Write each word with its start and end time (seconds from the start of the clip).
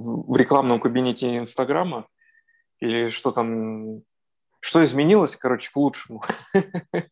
в 0.00 0.36
рекламном 0.36 0.80
кабинете 0.80 1.38
Инстаграма, 1.38 2.06
или 2.80 3.10
что 3.10 3.30
там, 3.30 4.02
что 4.60 4.84
изменилось, 4.84 5.36
короче, 5.36 5.70
к 5.70 5.76
лучшему. 5.76 6.22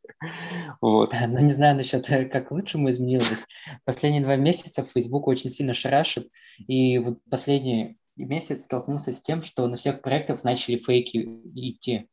Вот. 0.80 1.14
Ну, 1.28 1.38
не 1.38 1.52
знаю 1.52 1.76
насчет, 1.76 2.10
э, 2.10 2.24
как 2.24 2.48
к 2.48 2.50
лучшему 2.50 2.90
изменилось. 2.90 3.46
Последние 3.84 4.22
два 4.22 4.34
месяца 4.34 4.82
Facebook 4.82 5.28
очень 5.28 5.48
сильно 5.48 5.74
шарашит, 5.74 6.28
и 6.66 6.98
вот 6.98 7.20
последний 7.30 7.98
месяц 8.16 8.64
столкнулся 8.64 9.12
с 9.12 9.22
тем, 9.22 9.42
что 9.42 9.68
на 9.68 9.76
всех 9.76 10.02
проектах 10.02 10.42
начали 10.42 10.76
фейки 10.76 11.18
идти. 11.54 12.08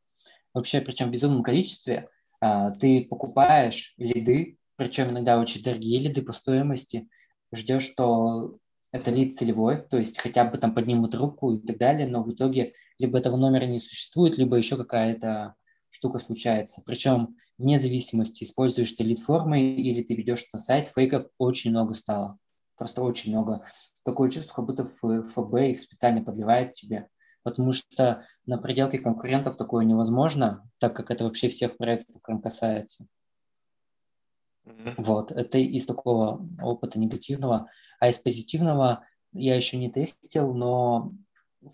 Вообще, 0.54 0.82
причем 0.82 1.08
в 1.08 1.12
безумном 1.12 1.42
количестве. 1.42 2.08
А, 2.40 2.72
ты 2.72 3.06
покупаешь 3.10 3.94
лиды, 3.98 4.58
причем 4.76 5.10
иногда 5.10 5.40
очень 5.40 5.64
дорогие 5.64 6.00
лиды 6.00 6.22
по 6.22 6.32
стоимости, 6.32 7.08
ждешь, 7.52 7.84
что 7.84 8.58
это 8.96 9.12
лид 9.12 9.36
целевой, 9.36 9.82
то 9.82 9.98
есть 9.98 10.18
хотя 10.18 10.46
бы 10.46 10.58
там 10.58 10.74
поднимут 10.74 11.12
трубку 11.12 11.52
и 11.52 11.60
так 11.60 11.78
далее, 11.78 12.08
но 12.08 12.24
в 12.24 12.34
итоге 12.34 12.74
либо 12.98 13.18
этого 13.18 13.36
номера 13.36 13.66
не 13.66 13.82
существует, 13.82 14.38
либо 14.38 14.56
еще 14.56 14.78
какая-то 14.78 15.56
штука 15.90 16.18
случается. 16.18 16.82
Причем 16.86 17.36
вне 17.58 17.78
зависимости, 17.78 18.46
используешь 18.46 18.94
ты 18.94 19.04
лид-формы 19.04 19.62
или 19.62 20.02
ты 20.02 20.16
ведешь 20.16 20.46
на 20.54 20.60
сайт, 20.60 20.88
фейков 20.88 21.28
очень 21.38 21.72
много 21.72 21.94
стало. 21.94 22.38
Просто 22.78 23.02
очень 23.02 23.32
много. 23.32 23.66
Такое 24.04 24.30
чувство, 24.30 24.56
как 24.56 24.66
будто 24.66 24.86
ФБ 24.86 25.56
их 25.56 25.80
специально 25.80 26.24
подливает 26.24 26.72
тебе. 26.72 27.10
Потому 27.44 27.74
что 27.74 28.24
на 28.46 28.58
пределке 28.58 29.00
конкурентов 29.00 29.58
такое 29.58 29.84
невозможно, 29.84 30.68
так 30.80 30.96
как 30.96 31.12
это 31.12 31.26
вообще 31.26 31.50
всех 31.50 31.76
проектов 31.78 32.22
прям 32.22 32.42
касается. 32.42 33.08
Mm-hmm. 34.66 34.94
Вот, 34.98 35.32
это 35.32 35.58
из 35.58 35.86
такого 35.86 36.48
опыта 36.62 37.00
негативного. 37.00 37.68
А 38.00 38.08
из 38.08 38.18
позитивного 38.18 39.06
я 39.32 39.56
еще 39.56 39.78
не 39.78 39.90
тестил, 39.90 40.54
но 40.54 41.14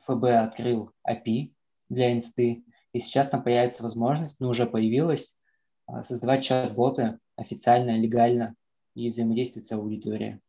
ФБ 0.06 0.26
открыл 0.26 0.92
API 1.08 1.52
для 1.90 2.14
инсты, 2.14 2.64
и 2.94 3.00
сейчас 3.00 3.30
там 3.30 3.44
появится 3.44 3.84
возможность, 3.84 4.38
ну 4.40 4.50
уже 4.50 4.66
появилась, 4.66 5.38
а, 5.86 6.04
создавать 6.04 6.44
чат-боты 6.44 7.20
официально, 7.36 7.98
легально 7.98 8.56
и 8.96 9.10
взаимодействовать 9.10 9.68
с 9.68 9.72
аудиторией. 9.72 10.40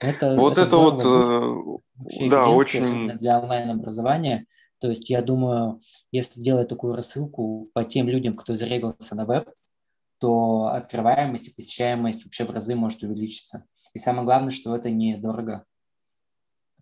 Это, 0.00 0.36
вот 0.36 0.58
это, 0.58 0.62
это 0.62 0.76
вот, 0.76 1.80
э, 2.10 2.28
да, 2.28 2.48
очень... 2.48 3.16
Для 3.18 3.40
онлайн-образования. 3.40 4.46
То 4.78 4.88
есть 4.88 5.08
я 5.08 5.22
думаю, 5.22 5.80
если 6.12 6.40
сделать 6.40 6.68
такую 6.68 6.94
рассылку 6.94 7.70
по 7.72 7.82
тем 7.84 8.08
людям, 8.08 8.34
кто 8.34 8.54
зарегался 8.54 9.14
на 9.14 9.24
веб, 9.24 9.48
то 10.18 10.66
открываемость 10.66 11.48
и 11.48 11.54
посещаемость 11.54 12.24
вообще 12.24 12.44
в 12.44 12.50
разы 12.50 12.74
может 12.74 13.02
увеличиться. 13.02 13.64
И 13.96 13.98
самое 13.98 14.26
главное, 14.26 14.50
что 14.50 14.76
это 14.76 14.90
недорого 14.90 15.64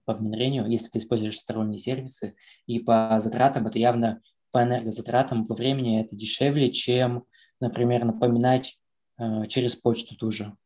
по 0.04 0.14
внедрению, 0.14 0.66
если 0.66 0.88
ты 0.90 0.98
используешь 0.98 1.38
сторонние 1.38 1.78
сервисы. 1.78 2.34
И 2.66 2.80
по 2.80 3.20
затратам 3.20 3.68
это 3.68 3.78
явно 3.78 4.20
по 4.50 4.64
энергозатратам, 4.64 5.46
по 5.46 5.54
времени 5.54 6.00
это 6.00 6.16
дешевле, 6.16 6.72
чем, 6.72 7.24
например, 7.60 8.04
напоминать 8.04 8.80
э, 9.20 9.46
через 9.46 9.76
почту 9.76 10.16
ту 10.16 10.32
же. 10.32 10.56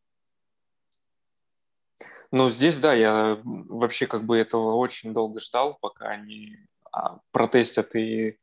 Ну, 2.30 2.48
здесь, 2.48 2.78
да, 2.78 2.94
я 2.94 3.38
вообще 3.44 4.06
как 4.06 4.24
бы 4.24 4.38
этого 4.38 4.74
очень 4.76 5.12
долго 5.12 5.40
ждал, 5.40 5.76
пока 5.78 6.06
они 6.06 6.56
а, 6.90 7.18
протестят 7.30 7.94
и 7.94 8.28
э, 8.30 8.36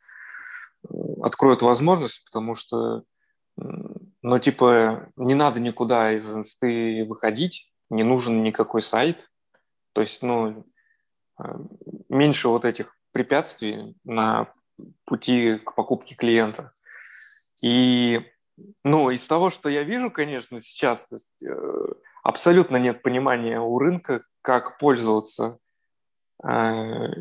откроют 1.24 1.64
возможность, 1.64 2.24
потому 2.26 2.54
что 2.54 3.04
ну, 3.58 4.40
типа, 4.40 5.12
не 5.16 5.34
надо 5.34 5.60
никуда 5.60 6.12
из 6.12 6.30
инсты 6.30 7.06
выходить, 7.06 7.72
не 7.90 8.04
нужен 8.04 8.44
никакой 8.44 8.82
сайт. 8.82 9.30
То 9.94 10.02
есть, 10.02 10.24
ну, 10.24 10.66
э, 11.40 11.44
меньше 12.10 12.50
вот 12.50 12.66
этих 12.66 12.96
препятствий 13.12 13.96
на 14.04 14.52
пути 15.06 15.58
к 15.58 15.74
покупке 15.74 16.16
клиента. 16.16 16.74
И, 17.64 18.22
ну, 18.84 19.10
из 19.10 19.26
того, 19.26 19.50
что 19.50 19.70
я 19.70 19.84
вижу, 19.84 20.12
конечно, 20.12 20.60
сейчас, 20.60 21.08
то 21.08 21.16
есть, 21.16 21.30
э, 21.42 21.86
абсолютно 22.24 22.78
нет 22.78 23.02
понимания 23.02 23.60
у 23.60 23.80
рынка, 23.80 24.24
как 24.42 24.78
пользоваться 24.78 25.58
э, 26.44 26.48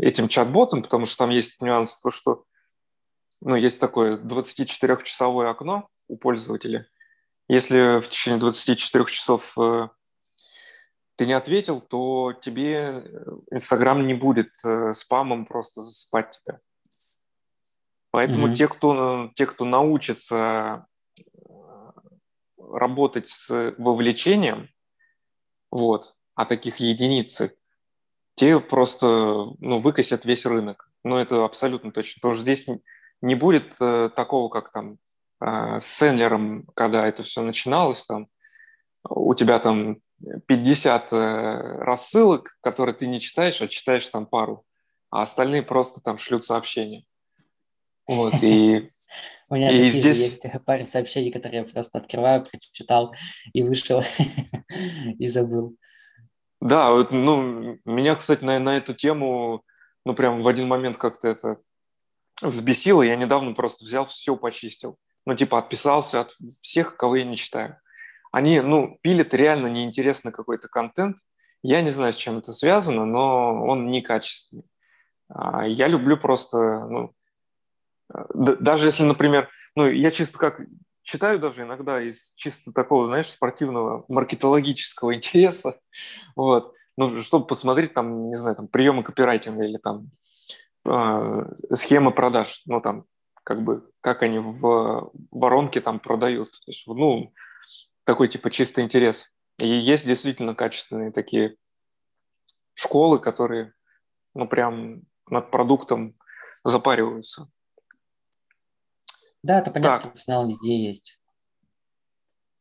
этим 0.01 0.29
чат-ботом, 0.29 0.83
потому 0.83 1.07
что 1.07 1.19
там 1.19 1.31
есть 1.31 1.63
нюанс, 1.63 2.01
то, 2.01 2.11
что 2.11 2.45
ну, 3.41 3.55
есть 3.55 3.81
такое 3.81 4.17
24-часовое 4.17 5.51
окно 5.51 5.89
у 6.09 6.17
пользователя, 6.17 6.89
если 7.47 8.01
в 8.01 8.09
течение 8.09 8.41
24 8.41 9.05
часов 9.07 9.57
ты 11.17 11.27
не 11.27 11.33
ответил, 11.33 11.81
то 11.81 12.33
тебе 12.33 12.75
э, 12.75 13.03
Инстаграм 13.51 14.07
не 14.07 14.15
будет 14.15 14.51
э, 14.65 14.93
спамом 14.93 15.47
просто 15.47 15.83
засыпать 15.83 16.41
тебя. 16.41 16.59
Поэтому 18.11 18.49
mm-hmm. 18.49 18.55
те, 18.55 18.69
кто, 18.69 19.31
те, 19.35 19.47
кто 19.47 19.65
научится 19.65 20.87
работать 22.57 23.27
с 23.27 23.75
вовлечением, 23.77 24.69
вот, 25.71 26.15
а 26.37 26.47
таких 26.47 26.77
единицы, 26.77 27.57
те 28.37 28.61
просто 28.61 29.07
ну, 29.59 29.81
выкосят 29.81 30.25
весь 30.25 30.47
рынок. 30.47 30.91
Но 31.03 31.21
это 31.21 31.45
абсолютно 31.45 31.91
точно. 31.91 32.21
Потому 32.21 32.35
что 32.35 32.43
здесь 32.43 32.69
не 33.21 33.35
будет 33.35 33.77
такого, 33.79 34.49
как 34.49 34.71
там 34.71 34.99
а, 35.41 35.79
с 35.79 35.87
Сендлером, 35.87 36.67
когда 36.75 37.07
это 37.07 37.23
все 37.23 37.43
начиналось, 37.43 38.07
там, 38.07 38.29
у 39.09 39.35
тебя 39.35 39.59
там 39.59 39.99
50 40.47 41.13
э, 41.13 41.17
рассылок, 41.81 42.57
которые 42.61 42.95
ты 42.95 43.07
не 43.07 43.21
читаешь, 43.21 43.61
а 43.61 43.69
читаешь 43.69 44.09
там 44.09 44.27
пару, 44.27 44.65
а 45.11 45.23
остальные 45.23 45.63
просто 45.63 46.01
там 46.01 46.19
шлют 46.19 46.45
сообщения. 46.45 47.05
Вот, 48.07 48.35
и... 48.43 48.89
У 49.51 49.57
меня 49.57 49.71
и 49.71 49.91
здесь... 49.91 50.19
есть 50.19 50.47
пара 50.67 50.85
сообщений, 50.85 51.31
которые 51.31 51.63
я 51.63 51.69
просто 51.69 51.99
открываю, 51.99 52.45
прочитал 52.45 53.15
и 53.53 53.63
вышел, 53.63 54.03
и 55.19 55.29
забыл. 55.29 55.77
Да, 56.61 56.93
вот, 56.93 57.11
ну, 57.11 57.79
меня, 57.85 58.15
кстати, 58.15 58.43
на, 58.43 58.59
на 58.59 58.77
эту 58.77 58.95
тему, 58.95 59.63
ну, 60.05 60.15
прям 60.15 60.43
в 60.43 60.49
один 60.49 60.67
момент 60.67 60.97
как-то 60.97 61.29
это 61.29 61.59
взбесило. 62.41 63.03
Я 63.03 63.17
недавно 63.17 63.55
просто 63.55 63.85
взял, 63.85 64.07
все 64.07 64.35
почистил 64.37 64.99
ну, 65.27 65.35
типа, 65.35 65.59
отписался 65.59 66.21
от 66.21 66.37
всех, 66.61 66.97
кого 66.97 67.17
я 67.17 67.25
не 67.25 67.37
читаю. 67.37 67.79
Они, 68.35 68.61
ну, 68.61 68.99
пилят 69.01 69.33
реально 69.33 69.69
неинтересный 69.69 70.33
какой-то 70.33 70.67
контент. 70.67 71.19
Я 71.63 71.83
не 71.83 71.91
знаю, 71.91 72.13
с 72.13 72.17
чем 72.17 72.39
это 72.39 72.53
связано, 72.53 73.05
но 73.05 73.65
он 73.65 73.93
некачественный. 73.93 74.65
А, 75.29 75.65
я 75.65 75.87
люблю 75.87 76.17
просто, 76.17 76.59
ну, 76.85 77.15
даже 78.35 78.87
если, 78.87 79.05
например, 79.05 79.49
ну, 79.77 79.87
я 79.87 80.11
чисто 80.11 80.37
как 80.39 80.61
читаю 81.03 81.39
даже 81.39 81.63
иногда 81.63 82.03
из 82.03 82.35
чисто 82.35 82.73
такого, 82.73 83.07
знаешь, 83.07 83.29
спортивного 83.29 84.05
маркетологического 84.09 85.15
интереса, 85.15 85.79
вот, 86.35 86.75
ну, 86.97 87.23
чтобы 87.23 87.47
посмотреть 87.47 87.95
там, 87.95 88.31
не 88.31 88.37
знаю, 88.37 88.57
там, 88.57 88.67
приемы 88.67 89.05
копирайтинга 89.05 89.65
или 89.65 89.77
там 89.77 90.11
э, 90.87 91.53
схемы 91.73 92.11
продаж, 92.11 92.63
ну, 92.67 92.81
там, 92.81 93.05
как 93.45 93.63
бы, 93.63 93.89
как 94.01 94.25
они 94.25 94.41
в 94.41 95.13
воронке 95.31 95.81
там 95.81 96.01
продают. 96.01 96.51
То 96.51 96.71
есть, 96.73 96.85
ну, 96.89 97.33
такой 98.05 98.29
типа 98.29 98.51
чисто 98.51 98.83
интерес. 98.83 99.35
И 99.59 99.69
есть 99.69 100.07
действительно 100.07 100.55
качественные 100.55 101.13
такие 101.13 101.57
школы, 102.75 103.19
которые, 103.19 103.73
ну, 104.35 104.49
прям 104.49 105.03
над 105.29 105.51
продуктом 105.51 106.17
запариваются. 106.65 107.51
Да, 109.43 109.59
это 109.59 109.71
понятно, 109.71 110.01
так. 110.01 110.13
профессионал 110.13 110.49
везде 110.49 110.77
есть. 110.77 111.21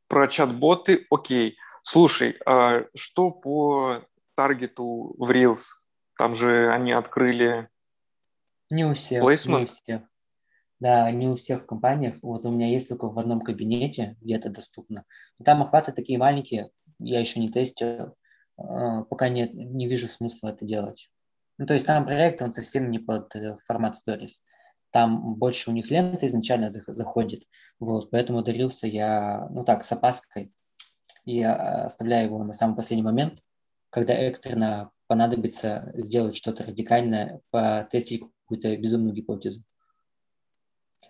Про 0.08 0.28
чат-боты, 0.28 1.08
окей. 1.10 1.58
Слушай, 1.82 2.38
а 2.46 2.86
что 2.96 3.32
по 3.32 4.06
таргету 4.36 5.16
в 5.18 5.32
Reels? 5.32 5.70
Там 6.18 6.36
же 6.36 6.72
они 6.72 6.92
открыли 6.92 7.70
не 8.70 8.86
у 8.86 8.94
всех, 8.94 9.24
placement. 9.24 9.58
не 9.58 9.64
у 9.64 9.66
всех. 9.66 10.02
Да, 10.84 11.10
не 11.12 11.30
у 11.30 11.38
всех 11.38 11.66
компаниях. 11.66 12.16
Вот 12.22 12.46
у 12.46 12.52
меня 12.52 12.68
есть 12.68 12.90
только 12.90 13.08
в 13.08 13.18
одном 13.18 13.40
кабинете, 13.40 14.18
где 14.20 14.36
это 14.36 14.50
доступно. 14.50 15.06
Но 15.40 15.46
там 15.46 15.64
охваты 15.64 15.94
такие 15.94 16.20
маленькие, 16.20 16.72
я 17.00 17.22
еще 17.22 17.40
не 17.40 17.48
тестил, 17.48 18.18
а, 18.58 19.04
пока 19.04 19.30
нет, 19.30 19.54
не 19.54 19.88
вижу 19.88 20.08
смысла 20.08 20.50
это 20.50 20.66
делать. 20.66 21.10
Ну, 21.58 21.66
то 21.68 21.74
есть 21.74 21.86
там 21.86 22.04
проект, 22.04 22.42
он 22.42 22.52
совсем 22.52 22.92
не 22.92 23.00
под 23.00 23.34
э, 23.34 23.56
формат 23.66 23.96
stories. 23.96 24.42
Там 24.92 25.36
больше 25.36 25.70
у 25.70 25.74
них 25.74 25.90
лента 25.90 26.28
изначально 26.28 26.70
заходит. 26.70 27.44
Вот, 27.80 28.12
поэтому 28.12 28.44
дарился 28.44 28.86
я, 28.86 29.48
ну 29.52 29.64
так, 29.64 29.86
с 29.86 29.92
опаской. 29.94 30.52
И 31.24 31.42
оставляю 31.44 32.26
его 32.26 32.44
на 32.44 32.52
самый 32.52 32.76
последний 32.76 33.04
момент, 33.04 33.42
когда 33.90 34.14
экстренно 34.16 34.92
понадобится 35.08 35.94
сделать 35.94 36.36
что-то 36.36 36.66
радикальное, 36.66 37.40
потестить 37.52 38.24
какую-то 38.42 38.76
безумную 38.76 39.16
гипотезу. 39.16 39.64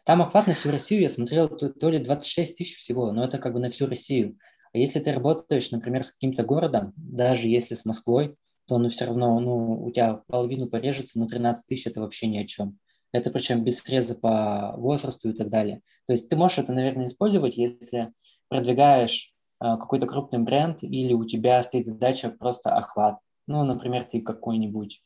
Там 0.05 0.21
охват 0.21 0.47
на 0.47 0.53
всю 0.53 0.71
Россию, 0.71 1.01
я 1.01 1.09
смотрел, 1.09 1.49
то, 1.49 1.69
то 1.69 1.89
ли 1.89 1.99
26 1.99 2.57
тысяч 2.57 2.77
всего, 2.77 3.11
но 3.11 3.23
это 3.25 3.37
как 3.37 3.53
бы 3.53 3.59
на 3.59 3.69
всю 3.69 3.87
Россию. 3.87 4.37
А 4.73 4.77
если 4.77 4.99
ты 4.99 5.11
работаешь, 5.11 5.71
например, 5.71 6.03
с 6.03 6.11
каким-то 6.11 6.43
городом, 6.43 6.93
даже 6.97 7.47
если 7.47 7.75
с 7.75 7.85
Москвой, 7.85 8.35
то 8.67 8.75
оно 8.75 8.89
все 8.89 9.05
равно, 9.05 9.39
ну, 9.39 9.83
у 9.83 9.91
тебя 9.91 10.21
половину 10.27 10.67
порежется, 10.67 11.19
но 11.19 11.27
13 11.27 11.65
тысяч– 11.67 11.85
это 11.87 12.01
вообще 12.01 12.27
ни 12.27 12.37
о 12.37 12.45
чем. 12.47 12.79
Это 13.11 13.29
причем 13.29 13.63
без 13.63 13.79
среза 13.79 14.15
по 14.15 14.73
возрасту 14.77 15.29
и 15.29 15.33
так 15.33 15.49
далее. 15.49 15.81
То 16.07 16.13
есть 16.13 16.29
ты 16.29 16.35
можешь 16.35 16.57
это, 16.57 16.73
наверное, 16.73 17.05
использовать, 17.05 17.57
если 17.57 18.11
продвигаешь 18.49 19.29
э, 19.61 19.65
какой-то 19.77 20.07
крупный 20.07 20.39
бренд 20.39 20.81
или 20.81 21.13
у 21.13 21.23
тебя 21.23 21.61
стоит 21.61 21.85
задача 21.85 22.29
просто 22.29 22.75
охват. 22.75 23.19
Ну, 23.45 23.63
например, 23.63 24.03
ты 24.05 24.21
какой-нибудь 24.21 25.03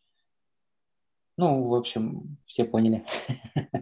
ну, 1.37 1.63
в 1.63 1.75
общем, 1.75 2.37
все 2.47 2.65
поняли. 2.65 3.03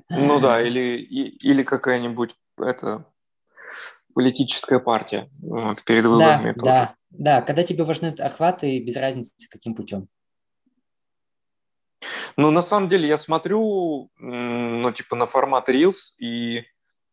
Ну 0.10 0.40
да, 0.40 0.62
или, 0.62 0.98
или 1.00 1.64
какая-нибудь 1.64 2.36
это 2.58 3.06
политическая 4.14 4.80
партия 4.80 5.30
вот, 5.42 5.84
перед 5.84 6.06
выборами. 6.06 6.48
Да, 6.48 6.54
тоже. 6.54 6.64
да, 6.64 6.96
да, 7.10 7.42
когда 7.42 7.64
тебе 7.64 7.84
важны 7.84 8.08
охваты, 8.20 8.80
без 8.80 8.96
разницы, 8.96 9.34
каким 9.50 9.76
путем. 9.76 10.08
Ну, 12.38 12.52
на 12.52 12.62
самом 12.62 12.88
деле, 12.90 13.08
я 13.08 13.18
смотрю, 13.18 14.10
ну, 14.20 14.92
типа, 14.92 15.16
на 15.16 15.26
формат 15.26 15.70
Reels 15.70 16.16
и 16.20 16.64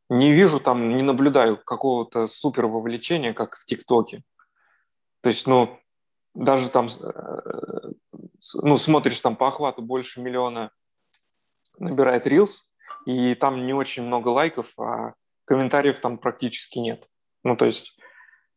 не 0.09 0.33
вижу 0.33 0.61
там, 0.61 0.97
не 0.97 1.03
наблюдаю 1.03 1.57
какого-то 1.57 2.27
супер 2.27 2.67
вовлечения, 2.67 3.33
как 3.33 3.57
в 3.57 3.65
ТикТоке. 3.65 4.23
То 5.23 5.29
есть, 5.29 5.47
ну, 5.47 5.79
даже 6.35 6.71
там, 6.71 6.87
э, 6.87 7.82
ну, 8.63 8.77
смотришь 8.77 9.21
там 9.21 9.37
по 9.37 9.49
охвату 9.49 9.83
больше 9.83 10.21
миллиона 10.21 10.71
набирает 11.79 12.27
Reels, 12.27 12.59
и 13.07 13.35
там 13.35 13.67
не 13.67 13.73
очень 13.73 14.03
много 14.03 14.29
лайков, 14.29 14.79
а 14.79 15.15
комментариев 15.45 16.01
там 16.01 16.19
практически 16.19 16.79
нет. 16.79 17.09
Ну, 17.45 17.57
то 17.57 17.67
есть 17.67 17.97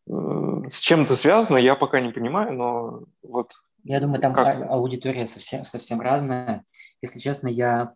с 0.07 0.79
чем 0.81 1.03
это 1.03 1.15
связано, 1.15 1.57
я 1.57 1.75
пока 1.75 1.99
не 1.99 2.11
понимаю, 2.11 2.53
но 2.53 3.05
вот... 3.23 3.53
Я 3.83 3.99
думаю, 3.99 4.19
там 4.21 4.33
как... 4.33 4.69
аудитория 4.69 5.25
совсем, 5.27 5.65
совсем 5.65 6.01
разная. 6.01 6.63
Если 7.01 7.19
честно, 7.19 7.47
я, 7.47 7.93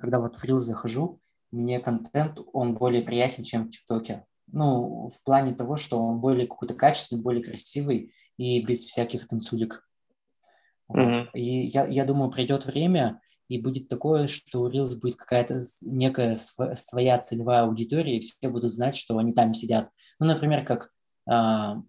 когда 0.00 0.20
вот 0.20 0.36
в 0.36 0.44
Reels 0.44 0.58
захожу, 0.58 1.20
мне 1.50 1.78
контент, 1.80 2.38
он 2.52 2.74
более 2.74 3.02
приятен, 3.02 3.44
чем 3.44 3.64
в 3.64 3.70
ТикТоке. 3.70 4.24
Ну, 4.48 5.10
в 5.10 5.22
плане 5.24 5.54
того, 5.54 5.76
что 5.76 5.98
он 6.00 6.20
более 6.20 6.46
какой-то 6.46 6.74
качественный, 6.74 7.22
более 7.22 7.42
красивый 7.42 8.12
и 8.36 8.64
без 8.64 8.80
всяких 8.80 9.26
танцулек. 9.26 9.86
Mm-hmm. 10.94 11.28
И 11.34 11.66
я, 11.66 11.86
я 11.86 12.04
думаю, 12.04 12.30
придет 12.30 12.66
время, 12.66 13.20
и 13.48 13.60
будет 13.60 13.88
такое, 13.88 14.26
что 14.26 14.60
у 14.60 14.70
Reels 14.70 14.98
будет 15.00 15.16
какая-то 15.16 15.60
некая 15.82 16.36
своя 16.36 17.18
целевая 17.18 17.62
аудитория, 17.64 18.16
и 18.16 18.20
все 18.20 18.48
будут 18.48 18.72
знать, 18.72 18.96
что 18.96 19.18
они 19.18 19.34
там 19.34 19.54
сидят. 19.54 19.90
Ну, 20.18 20.26
например, 20.26 20.64
как 20.64 20.90
а, 21.28 21.82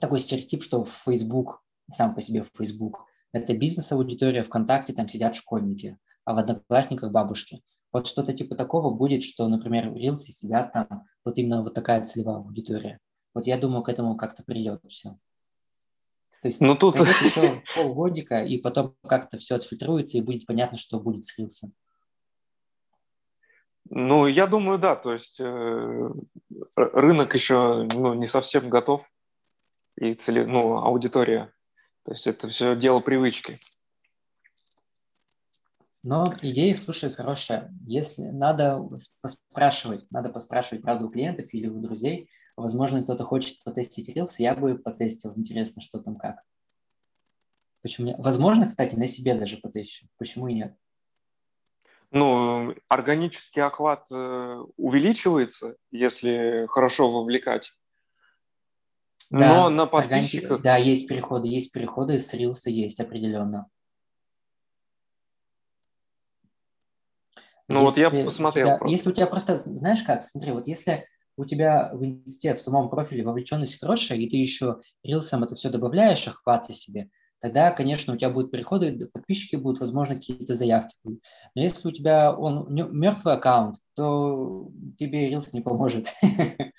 такой 0.00 0.20
стереотип, 0.20 0.62
что 0.62 0.84
в 0.84 0.90
Facebook, 0.90 1.62
сам 1.90 2.14
по 2.14 2.20
себе 2.20 2.42
в 2.42 2.50
Facebook, 2.56 3.04
это 3.32 3.56
бизнес-аудитория, 3.56 4.42
ВКонтакте 4.42 4.92
там 4.92 5.08
сидят 5.08 5.34
школьники, 5.34 5.98
а 6.24 6.34
в 6.34 6.38
Одноклассниках 6.38 7.12
бабушки. 7.12 7.62
Вот 7.92 8.06
что-то 8.06 8.32
типа 8.32 8.54
такого 8.54 8.94
будет, 8.94 9.22
что, 9.22 9.48
например, 9.48 9.90
в 9.90 9.96
Reels 9.96 10.16
сидят 10.16 10.72
там 10.72 11.06
вот 11.24 11.38
именно 11.38 11.62
вот 11.62 11.74
такая 11.74 12.04
целевая 12.04 12.36
аудитория. 12.36 13.00
Вот 13.34 13.46
я 13.46 13.58
думаю, 13.58 13.82
к 13.82 13.88
этому 13.88 14.16
как-то 14.16 14.44
придет 14.44 14.82
все. 14.88 15.10
То 16.42 16.48
есть 16.48 16.60
ну, 16.60 16.74
тут... 16.74 16.98
еще 16.98 17.62
полгодика, 17.76 18.42
и 18.42 18.58
потом 18.58 18.96
как-то 19.06 19.38
все 19.38 19.54
отфильтруется, 19.54 20.18
и 20.18 20.22
будет 20.22 20.44
понятно, 20.44 20.76
что 20.76 20.98
будет 20.98 21.24
с 21.24 21.38
Рилсом. 21.38 21.72
Ну, 23.88 24.26
я 24.26 24.48
думаю, 24.48 24.78
да. 24.78 24.96
То 24.96 25.12
есть 25.12 25.38
э, 25.38 26.10
рынок 26.76 27.34
еще 27.34 27.86
ну, 27.94 28.14
не 28.14 28.26
совсем 28.26 28.68
готов, 28.68 29.08
и 29.96 30.14
цели, 30.14 30.42
ну, 30.42 30.78
аудитория. 30.78 31.52
То 32.04 32.10
есть 32.10 32.26
это 32.26 32.48
все 32.48 32.74
дело 32.74 32.98
привычки. 32.98 33.58
Но 36.02 36.34
идея, 36.42 36.74
слушай, 36.74 37.10
хорошая. 37.10 37.72
Если 37.86 38.22
надо 38.22 38.82
поспрашивать, 39.20 40.10
надо 40.10 40.30
поспрашивать, 40.30 40.82
правда, 40.82 41.06
у 41.06 41.10
клиентов 41.10 41.46
или 41.54 41.68
у 41.68 41.80
друзей, 41.80 42.28
Возможно, 42.56 43.02
кто-то 43.02 43.24
хочет 43.24 43.62
потестить 43.64 44.08
Reels, 44.10 44.34
я 44.38 44.54
бы 44.54 44.78
потестил. 44.78 45.32
Интересно, 45.36 45.80
что 45.80 46.00
там 46.00 46.16
как. 46.16 46.42
Почему 47.82 48.14
Возможно, 48.18 48.68
кстати, 48.68 48.94
на 48.94 49.06
себе 49.06 49.34
даже 49.34 49.56
потещу. 49.56 50.06
Почему 50.18 50.48
и 50.48 50.54
нет? 50.54 50.76
Ну, 52.10 52.74
органический 52.88 53.62
охват 53.62 54.06
э, 54.12 54.64
увеличивается, 54.76 55.76
если 55.90 56.66
хорошо 56.68 57.10
вовлекать. 57.10 57.72
Да, 59.30 59.70
Но 59.70 59.70
на 59.70 59.86
подписчиках... 59.86 60.50
Органи... 60.50 60.62
Да, 60.62 60.76
есть 60.76 61.08
переходы, 61.08 61.48
есть 61.48 61.72
переходы, 61.72 62.18
с 62.18 62.34
Reels 62.34 62.68
есть 62.68 63.00
определенно. 63.00 63.66
Ну 67.68 67.84
если 67.84 68.04
вот 68.04 68.14
я 68.14 68.24
посмотрел. 68.24 68.76
Тебя, 68.76 68.88
если 68.90 69.08
у 69.10 69.12
тебя 69.12 69.26
просто, 69.26 69.56
знаешь 69.56 70.02
как, 70.02 70.22
смотри, 70.22 70.52
вот 70.52 70.66
если 70.66 71.08
у 71.36 71.44
тебя 71.44 71.90
в 71.92 72.04
инсте, 72.04 72.54
в 72.54 72.60
самом 72.60 72.90
профиле 72.90 73.24
вовлеченность 73.24 73.80
хорошая, 73.80 74.18
и 74.18 74.28
ты 74.28 74.36
еще 74.36 74.80
рилсом 75.02 75.44
это 75.44 75.54
все 75.54 75.70
добавляешь, 75.70 76.28
охваты 76.28 76.72
себе, 76.72 77.10
тогда, 77.40 77.70
конечно, 77.70 78.14
у 78.14 78.16
тебя 78.16 78.30
будут 78.30 78.50
переходы, 78.50 79.08
подписчики 79.12 79.56
будут, 79.56 79.80
возможно, 79.80 80.14
какие-то 80.14 80.54
заявки. 80.54 80.94
Но 81.04 81.18
если 81.54 81.88
у 81.88 81.90
тебя 81.90 82.32
он 82.32 82.66
мертвый 82.70 83.34
аккаунт, 83.34 83.76
то 83.94 84.70
тебе 84.98 85.28
рилс 85.28 85.52
не 85.52 85.60
поможет. 85.60 86.06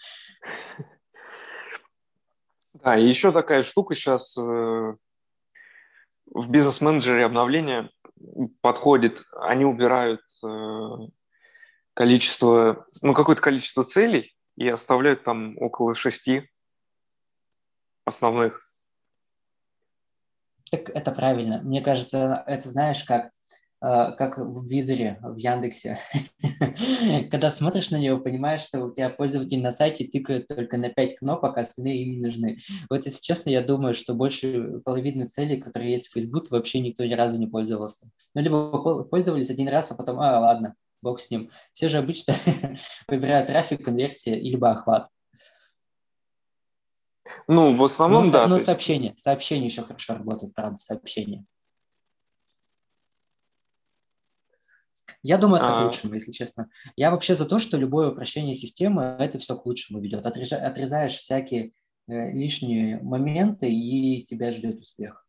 Да, 2.83 2.97
и 2.97 3.07
еще 3.07 3.31
такая 3.31 3.61
штука 3.61 3.95
сейчас 3.95 4.37
э, 4.37 4.41
в 4.41 4.97
бизнес-менеджере 6.49 7.23
обновления 7.23 7.89
подходит, 8.59 9.23
они 9.39 9.63
убирают 9.63 10.19
э, 10.43 11.07
количество, 11.93 12.85
ну, 13.01 13.13
какое-то 13.13 13.41
количество 13.41 13.83
целей, 13.83 14.35
и 14.55 14.67
оставляют 14.67 15.23
там 15.23 15.57
около 15.57 15.93
шести 15.93 16.49
основных. 18.05 18.59
Так 20.71 20.89
это 20.89 21.11
правильно. 21.11 21.61
Мне 21.61 21.81
кажется, 21.81 22.43
это 22.47 22.67
знаешь, 22.67 23.03
как, 23.03 23.31
э, 23.81 24.11
как 24.17 24.39
в 24.39 24.65
визоре 24.65 25.19
в 25.21 25.35
Яндексе. 25.37 25.99
Когда 27.31 27.49
смотришь 27.51 27.91
на 27.91 27.97
него, 27.97 28.19
понимаешь, 28.19 28.61
что 28.61 28.83
у 28.83 28.91
тебя 28.91 29.09
пользователь 29.09 29.61
на 29.61 29.71
сайте 29.71 30.07
тыкает 30.07 30.47
только 30.47 30.77
на 30.77 30.89
пять 30.89 31.15
кнопок, 31.15 31.57
а 31.57 31.61
остальные 31.61 32.03
им 32.03 32.11
не 32.13 32.17
нужны. 32.17 32.57
Вот 32.89 33.05
если 33.05 33.21
честно, 33.21 33.51
я 33.51 33.61
думаю, 33.61 33.93
что 33.93 34.15
больше 34.15 34.79
половины 34.83 35.27
целей, 35.27 35.57
которые 35.57 35.91
есть 35.91 36.07
в 36.07 36.13
Facebook, 36.13 36.49
вообще 36.49 36.79
никто 36.79 37.05
ни 37.05 37.13
разу 37.13 37.37
не 37.37 37.47
пользовался. 37.47 38.09
Ну, 38.33 38.41
либо 38.41 39.03
пользовались 39.03 39.51
один 39.51 39.69
раз, 39.69 39.91
а 39.91 39.95
потом, 39.95 40.19
а, 40.19 40.39
ладно, 40.39 40.75
бог 41.03 41.19
с 41.19 41.29
ним. 41.29 41.51
Все 41.73 41.89
же 41.89 41.97
обычно 41.99 42.33
выбирают 43.07 43.47
трафик, 43.47 43.85
конверсия 43.85 44.39
или 44.39 44.57
охват. 44.63 45.09
Ну, 47.47 47.71
в 47.71 47.83
основном, 47.83 48.25
ну, 48.25 48.31
да. 48.31 48.47
Ну, 48.47 48.59
сообщение. 48.59 49.11
Есть... 49.11 49.23
Сообщение 49.23 49.67
еще 49.67 49.83
хорошо 49.83 50.15
работает, 50.15 50.53
правда, 50.55 50.79
сообщение. 50.79 51.45
Я 55.21 55.37
думаю, 55.37 55.61
это 55.61 55.77
а... 55.77 55.81
к 55.81 55.85
лучшему, 55.85 56.15
если 56.15 56.31
честно. 56.31 56.69
Я 56.95 57.11
вообще 57.11 57.35
за 57.35 57.47
то, 57.47 57.59
что 57.59 57.77
любое 57.77 58.11
упрощение 58.11 58.53
системы, 58.53 59.15
это 59.19 59.39
все 59.39 59.55
к 59.55 59.65
лучшему 59.65 60.01
ведет. 60.01 60.25
Отрезаешь 60.25 61.17
всякие 61.17 61.73
э, 62.07 62.31
лишние 62.31 63.01
моменты, 63.01 63.69
и 63.71 64.25
тебя 64.25 64.51
ждет 64.51 64.79
успех. 64.79 65.25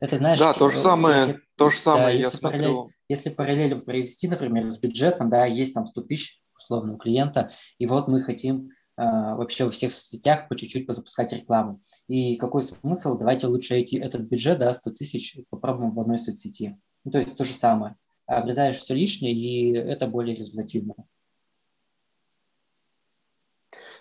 Это 0.00 0.16
знаешь... 0.16 0.38
Да, 0.38 0.52
то 0.52 0.68
же 0.68 0.76
самое, 0.76 1.20
если, 1.20 1.40
то 1.56 1.68
же 1.68 1.78
самое 1.78 2.20
да, 2.20 2.28
я. 2.28 2.30
Параллель, 2.40 2.93
если 3.08 3.30
параллель 3.30 3.78
провести, 3.80 4.28
например, 4.28 4.70
с 4.70 4.78
бюджетом, 4.78 5.28
да, 5.30 5.46
есть 5.46 5.74
там 5.74 5.86
100 5.86 6.02
тысяч 6.02 6.40
условно 6.56 6.94
у 6.94 6.98
клиента, 6.98 7.50
и 7.78 7.86
вот 7.86 8.08
мы 8.08 8.22
хотим 8.22 8.70
э, 8.96 9.02
вообще 9.02 9.64
во 9.64 9.70
всех 9.70 9.92
соцсетях 9.92 10.48
по 10.48 10.56
чуть-чуть 10.56 10.86
позапускать 10.86 11.32
рекламу. 11.32 11.80
И 12.08 12.36
какой 12.36 12.62
смысл? 12.62 13.18
Давайте 13.18 13.46
лучше 13.48 13.74
эти, 13.74 13.96
этот 13.96 14.22
бюджет, 14.22 14.58
да, 14.58 14.72
100 14.72 14.90
тысяч 14.92 15.38
попробуем 15.50 15.92
в 15.92 16.00
одной 16.00 16.18
соцсети. 16.18 16.78
Ну, 17.04 17.10
то 17.10 17.18
есть 17.18 17.36
то 17.36 17.44
же 17.44 17.52
самое. 17.52 17.96
Обрезаешь 18.26 18.76
все 18.76 18.94
лишнее, 18.94 19.34
и 19.34 19.72
это 19.74 20.06
более 20.06 20.34
результативно. 20.34 20.94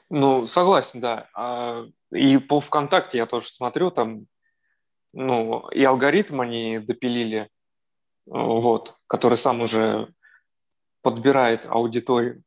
Ну, 0.10 0.46
согласен, 0.46 1.02
да. 1.02 1.28
А, 1.34 1.86
и 2.12 2.38
по 2.38 2.60
ВКонтакте 2.60 3.18
я 3.18 3.26
тоже 3.26 3.48
смотрю, 3.48 3.92
там 3.92 4.28
ну, 5.14 5.70
и 5.70 5.84
алгоритм 5.84 6.42
они 6.42 6.80
допилили, 6.80 7.50
вот, 8.26 8.98
который 9.08 9.38
сам 9.38 9.62
уже 9.62 10.14
подбирает 11.02 11.66
аудиторию. 11.66 12.44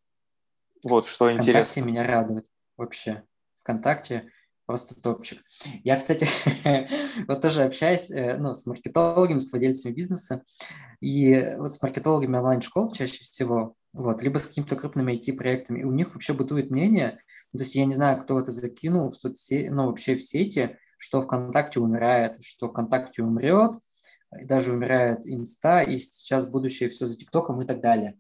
Вот, 0.85 1.07
что 1.07 1.27
ВКонтакте 1.27 1.51
интересно. 1.51 1.81
меня 1.81 2.07
радует 2.07 2.47
вообще. 2.77 3.25
ВКонтакте 3.55 4.31
просто 4.67 5.01
топчик. 5.01 5.43
Я, 5.85 5.97
кстати, 5.97 6.27
вот 7.29 7.41
тоже 7.41 7.63
общаюсь 7.63 8.11
э, 8.11 8.37
ну, 8.37 8.55
с 8.55 8.67
маркетологами, 8.67 9.39
с 9.39 9.53
владельцами 9.53 9.93
бизнеса, 9.93 10.43
и 11.01 11.55
вот 11.59 11.73
с 11.73 11.81
маркетологами 11.81 12.37
онлайн-школ 12.37 12.93
чаще 12.93 13.23
всего, 13.23 13.75
вот, 13.93 14.23
либо 14.23 14.39
с 14.39 14.47
какими-то 14.47 14.77
крупными 14.77 15.13
IT-проектами, 15.13 15.81
и 15.81 15.85
у 15.85 15.93
них 15.93 16.15
вообще 16.15 16.33
бытует 16.35 16.71
мнение, 16.71 17.19
то 17.53 17.59
есть 17.59 17.75
я 17.75 17.85
не 17.85 17.95
знаю, 17.95 18.21
кто 18.21 18.41
это 18.41 18.51
закинул 18.51 19.09
в 19.09 19.17
соцсети, 19.17 19.69
ну, 19.69 19.87
вообще 19.87 20.17
в 20.17 20.23
сети, 20.23 20.77
что 20.99 21.23
ВКонтакте 21.23 21.81
умирает, 21.81 22.43
что 22.45 22.69
ВКонтакте 22.69 23.23
умрет, 23.23 23.73
даже 24.31 24.73
умирает 24.73 25.27
Инста, 25.27 25.83
и 25.83 25.97
сейчас 25.99 26.47
будущее 26.47 26.89
все 26.89 27.07
за 27.07 27.17
ТикТоком 27.17 27.63
и 27.63 27.67
так 27.67 27.81
далее. 27.81 28.19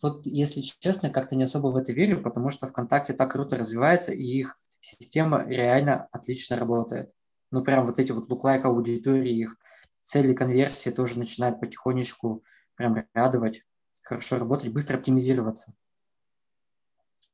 Вот, 0.00 0.24
если 0.26 0.60
честно, 0.60 1.10
как-то 1.10 1.34
не 1.34 1.44
особо 1.44 1.68
в 1.68 1.76
это 1.76 1.92
верю, 1.92 2.22
потому 2.22 2.50
что 2.50 2.66
ВКонтакте 2.66 3.14
так 3.14 3.32
круто 3.32 3.56
развивается, 3.56 4.12
и 4.12 4.22
их 4.22 4.58
система 4.80 5.44
реально 5.46 6.08
отлично 6.12 6.56
работает. 6.56 7.10
Ну, 7.50 7.64
прям 7.64 7.86
вот 7.86 7.98
эти 7.98 8.12
вот 8.12 8.28
луклайк 8.28 8.64
аудитории, 8.64 9.40
их 9.40 9.56
цели 10.02 10.34
конверсии 10.34 10.90
тоже 10.90 11.18
начинают 11.18 11.60
потихонечку 11.60 12.42
прям 12.76 13.06
радовать, 13.12 13.62
хорошо 14.02 14.38
работать, 14.38 14.72
быстро 14.72 14.96
оптимизироваться. 14.96 15.74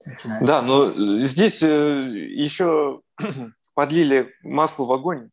Начинает. 0.06 0.44
Да, 0.44 0.62
но 0.62 1.22
здесь 1.24 1.62
э, 1.62 1.68
еще 1.68 3.02
подлили 3.74 4.32
масло 4.42 4.84
в 4.84 4.92
огонь. 4.92 5.30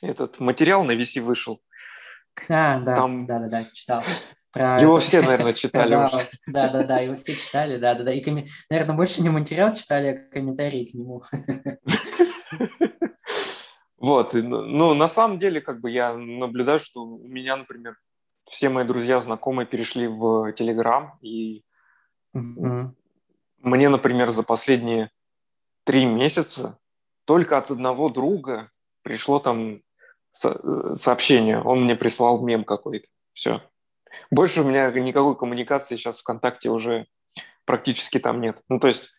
Этот 0.00 0.38
материал 0.38 0.84
на 0.84 0.92
VC 0.92 1.20
вышел. 1.20 1.60
А, 2.48 2.80
да, 2.80 2.96
Там... 2.96 3.26
да, 3.26 3.38
да, 3.40 3.48
да, 3.48 3.64
читал. 3.64 4.02
Про 4.52 4.78
его 4.80 4.98
это... 4.98 5.06
все, 5.06 5.22
наверное, 5.22 5.52
читали 5.52 5.90
да, 5.90 6.06
уже. 6.06 6.28
Да, 6.46 6.68
да, 6.68 6.82
да, 6.84 6.98
его 7.00 7.16
все 7.16 7.34
читали, 7.36 7.78
да, 7.78 7.94
да, 7.94 8.04
да. 8.04 8.12
И, 8.12 8.22
коми... 8.22 8.46
наверное, 8.70 8.96
больше 8.96 9.22
не 9.22 9.30
материал 9.30 9.74
читали, 9.74 10.08
а 10.08 10.32
комментарии 10.32 10.84
к 10.84 10.94
нему. 10.94 11.22
Вот, 14.00 14.32
ну, 14.32 14.94
на 14.94 15.08
самом 15.08 15.40
деле, 15.40 15.60
как 15.60 15.80
бы 15.80 15.90
я 15.90 16.14
наблюдаю, 16.14 16.78
что 16.78 17.02
у 17.02 17.26
меня, 17.26 17.56
например, 17.56 17.96
все 18.44 18.68
мои 18.68 18.84
друзья, 18.86 19.18
знакомые 19.18 19.66
перешли 19.66 20.06
в 20.06 20.52
Телеграм, 20.52 21.18
и 21.20 21.64
мне, 22.32 23.88
например, 23.88 24.30
за 24.30 24.44
последние 24.44 25.10
три 25.84 26.06
месяца 26.06 26.78
только 27.24 27.58
от 27.58 27.70
одного 27.70 28.08
друга 28.08 28.68
пришло 29.02 29.40
там 29.40 29.82
э, 30.44 30.94
сообщение, 30.96 31.62
он 31.62 31.84
мне 31.84 31.96
прислал 31.96 32.42
мем 32.42 32.64
какой-то, 32.64 33.08
все. 33.32 33.62
Больше 34.30 34.62
у 34.62 34.64
меня 34.64 34.90
никакой 34.90 35.36
коммуникации 35.36 35.96
сейчас 35.96 36.20
ВКонтакте 36.20 36.70
уже 36.70 37.06
практически 37.64 38.18
там 38.18 38.40
нет. 38.40 38.62
Ну, 38.68 38.80
то 38.80 38.88
есть 38.88 39.10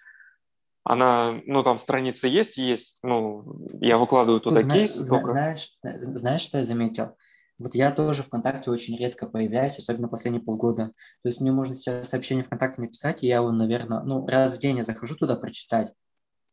она, 0.84 1.40
ну, 1.46 1.62
там 1.64 1.78
страница 1.78 2.28
есть, 2.28 2.58
есть, 2.58 2.96
ну, 3.04 3.68
я 3.80 3.98
выкладываю 3.98 4.42
туда 4.42 4.62
Зна- 4.62 4.74
кейс. 4.74 4.96
зна- 4.96 5.18
только... 5.20 5.32
знаешь, 5.32 5.72
знаешь, 5.84 6.42
что 6.42 6.58
я 6.58 6.64
заметил? 6.64 7.16
Вот 7.60 7.76
я 7.76 7.92
тоже 7.92 8.24
ВКонтакте 8.24 8.72
очень 8.72 8.98
редко 8.98 9.28
появляюсь, 9.28 9.78
особенно 9.78 10.08
последние 10.08 10.42
полгода. 10.42 10.94
То 11.22 11.28
есть 11.28 11.42
мне 11.42 11.52
можно 11.52 11.76
сейчас 11.76 12.10
сообщение 12.10 12.44
ВКонтакте 12.44 12.82
написать, 12.82 13.22
и 13.22 13.28
я 13.28 13.38
его, 13.38 13.52
наверное, 13.52 14.02
ну, 14.02 14.26
раз 14.26 14.56
в 14.56 14.60
день 14.60 14.78
я 14.78 14.86
захожу 14.86 15.16
туда 15.16 15.36
прочитать, 15.36 15.94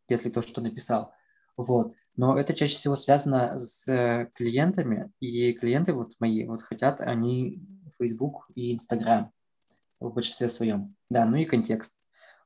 если 0.08 0.30
кто 0.30 0.42
что 0.42 0.60
написал. 0.60 1.12
Вот. 1.56 1.94
Но 2.16 2.38
это 2.38 2.54
чаще 2.54 2.74
всего 2.74 2.96
связано 2.96 3.58
с 3.58 3.86
э, 3.88 4.30
клиентами, 4.34 5.12
и 5.20 5.52
клиенты 5.52 5.92
вот 5.92 6.14
мои 6.18 6.46
вот 6.46 6.62
хотят, 6.62 7.00
они 7.00 7.62
Facebook 7.98 8.48
и 8.54 8.74
Instagram 8.74 9.30
в 10.00 10.12
большинстве 10.12 10.48
своем. 10.48 10.96
Да, 11.10 11.26
ну 11.26 11.36
и 11.36 11.44
контекст. 11.44 11.98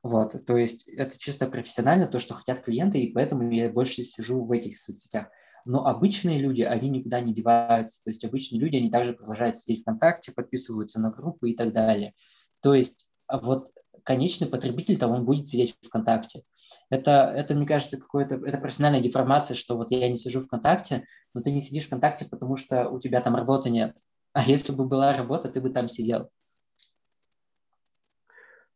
Вот, 0.03 0.45
то 0.45 0.57
есть 0.57 0.87
это 0.89 1.17
чисто 1.17 1.47
профессионально, 1.47 2.07
то, 2.07 2.17
что 2.17 2.33
хотят 2.33 2.61
клиенты, 2.61 2.99
и 2.99 3.13
поэтому 3.13 3.49
я 3.51 3.69
больше 3.69 4.03
сижу 4.03 4.43
в 4.43 4.51
этих 4.51 4.75
соцсетях. 4.77 5.27
Но 5.63 5.85
обычные 5.85 6.39
люди, 6.39 6.63
они 6.63 6.89
никуда 6.89 7.21
не 7.21 7.35
деваются. 7.35 8.03
То 8.03 8.09
есть 8.09 8.25
обычные 8.25 8.59
люди, 8.59 8.77
они 8.77 8.89
также 8.89 9.13
продолжают 9.13 9.57
сидеть 9.57 9.81
ВКонтакте, 9.81 10.31
подписываются 10.31 10.99
на 10.99 11.11
группы 11.11 11.51
и 11.51 11.55
так 11.55 11.71
далее. 11.71 12.13
То 12.61 12.73
есть 12.73 13.07
а 13.27 13.37
вот 13.37 13.71
конечный 14.03 14.47
потребитель 14.47 14.97
там 14.97 15.11
он 15.11 15.23
будет 15.23 15.47
сидеть 15.47 15.75
в 15.81 15.87
ВКонтакте. 15.87 16.41
Это, 16.89 17.33
это 17.35 17.55
мне 17.55 17.65
кажется, 17.65 17.99
какое-то, 17.99 18.35
это 18.35 18.57
профессиональная 18.57 19.01
деформация, 19.01 19.55
что 19.55 19.77
вот 19.77 19.91
я 19.91 20.09
не 20.09 20.17
сижу 20.17 20.41
ВКонтакте, 20.41 21.05
но 21.33 21.41
ты 21.41 21.51
не 21.51 21.61
сидишь 21.61 21.85
ВКонтакте, 21.87 22.25
потому 22.25 22.55
что 22.55 22.89
у 22.89 22.99
тебя 22.99 23.21
там 23.21 23.35
работы 23.35 23.69
нет. 23.69 23.97
А 24.33 24.43
если 24.43 24.73
бы 24.73 24.85
была 24.85 25.15
работа, 25.15 25.49
ты 25.49 25.61
бы 25.61 25.69
там 25.69 25.87
сидел. 25.87 26.29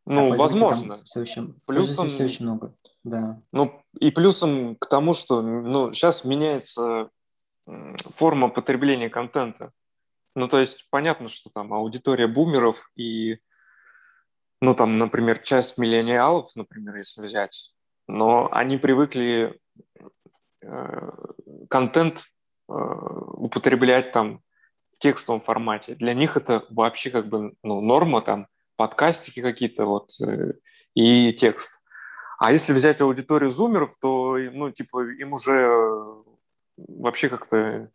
Ну, 0.06 0.32
а 0.32 0.36
возможно. 0.36 1.02
Все 1.04 1.20
еще, 1.22 1.48
плюсом, 1.66 2.08
все 2.08 2.24
еще 2.24 2.44
много, 2.44 2.74
да. 3.02 3.42
Ну, 3.52 3.82
и 3.98 4.10
плюсом 4.10 4.76
к 4.76 4.86
тому, 4.88 5.14
что 5.14 5.42
ну, 5.42 5.92
сейчас 5.92 6.24
меняется 6.24 7.10
форма 8.14 8.48
потребления 8.48 9.10
контента. 9.10 9.72
Ну, 10.36 10.48
то 10.48 10.60
есть 10.60 10.86
понятно, 10.90 11.28
что 11.28 11.50
там 11.50 11.72
аудитория 11.72 12.28
бумеров 12.28 12.90
и, 12.94 13.38
ну, 14.60 14.74
там, 14.74 14.98
например, 14.98 15.38
часть 15.38 15.78
миллениалов, 15.78 16.54
например, 16.54 16.96
если 16.96 17.22
взять, 17.22 17.74
но 18.08 18.48
они 18.52 18.76
привыкли 18.76 19.58
э, 20.62 21.10
контент 21.68 22.24
э, 22.68 22.72
употреблять 22.72 24.12
там 24.12 24.40
в 24.92 24.98
текстовом 24.98 25.40
формате. 25.40 25.94
Для 25.94 26.14
них 26.14 26.36
это 26.36 26.64
вообще 26.70 27.10
как 27.10 27.28
бы 27.28 27.54
ну, 27.62 27.80
норма, 27.80 28.22
там, 28.22 28.46
подкастики 28.76 29.40
какие-то 29.42 29.86
вот 29.86 30.10
э, 30.20 30.54
и 30.94 31.32
текст. 31.32 31.80
А 32.38 32.52
если 32.52 32.72
взять 32.72 33.00
аудиторию 33.00 33.50
зумеров, 33.50 33.96
то, 34.00 34.36
ну, 34.36 34.70
типа, 34.70 35.06
им 35.08 35.32
уже 35.32 36.24
вообще 36.76 37.28
как-то, 37.28 37.90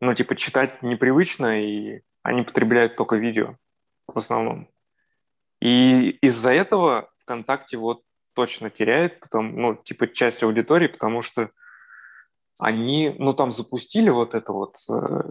ну, 0.00 0.14
типа, 0.14 0.36
читать 0.36 0.82
непривычно, 0.82 1.60
и 1.60 2.02
они 2.22 2.42
потребляют 2.42 2.96
только 2.96 3.16
видео 3.16 3.56
в 4.06 4.16
основном. 4.16 4.68
И 5.60 6.10
из-за 6.22 6.50
этого 6.50 7.10
ВКонтакте 7.18 7.76
вот 7.78 8.02
точно 8.38 8.70
теряет, 8.70 9.18
потом, 9.18 9.60
ну, 9.60 9.74
типа, 9.74 10.06
часть 10.06 10.44
аудитории, 10.44 10.86
потому 10.86 11.22
что 11.22 11.50
они, 12.60 13.12
ну, 13.18 13.32
там 13.34 13.50
запустили 13.50 14.10
вот 14.10 14.36
это 14.36 14.52
вот 14.52 14.76
э, 14.88 15.30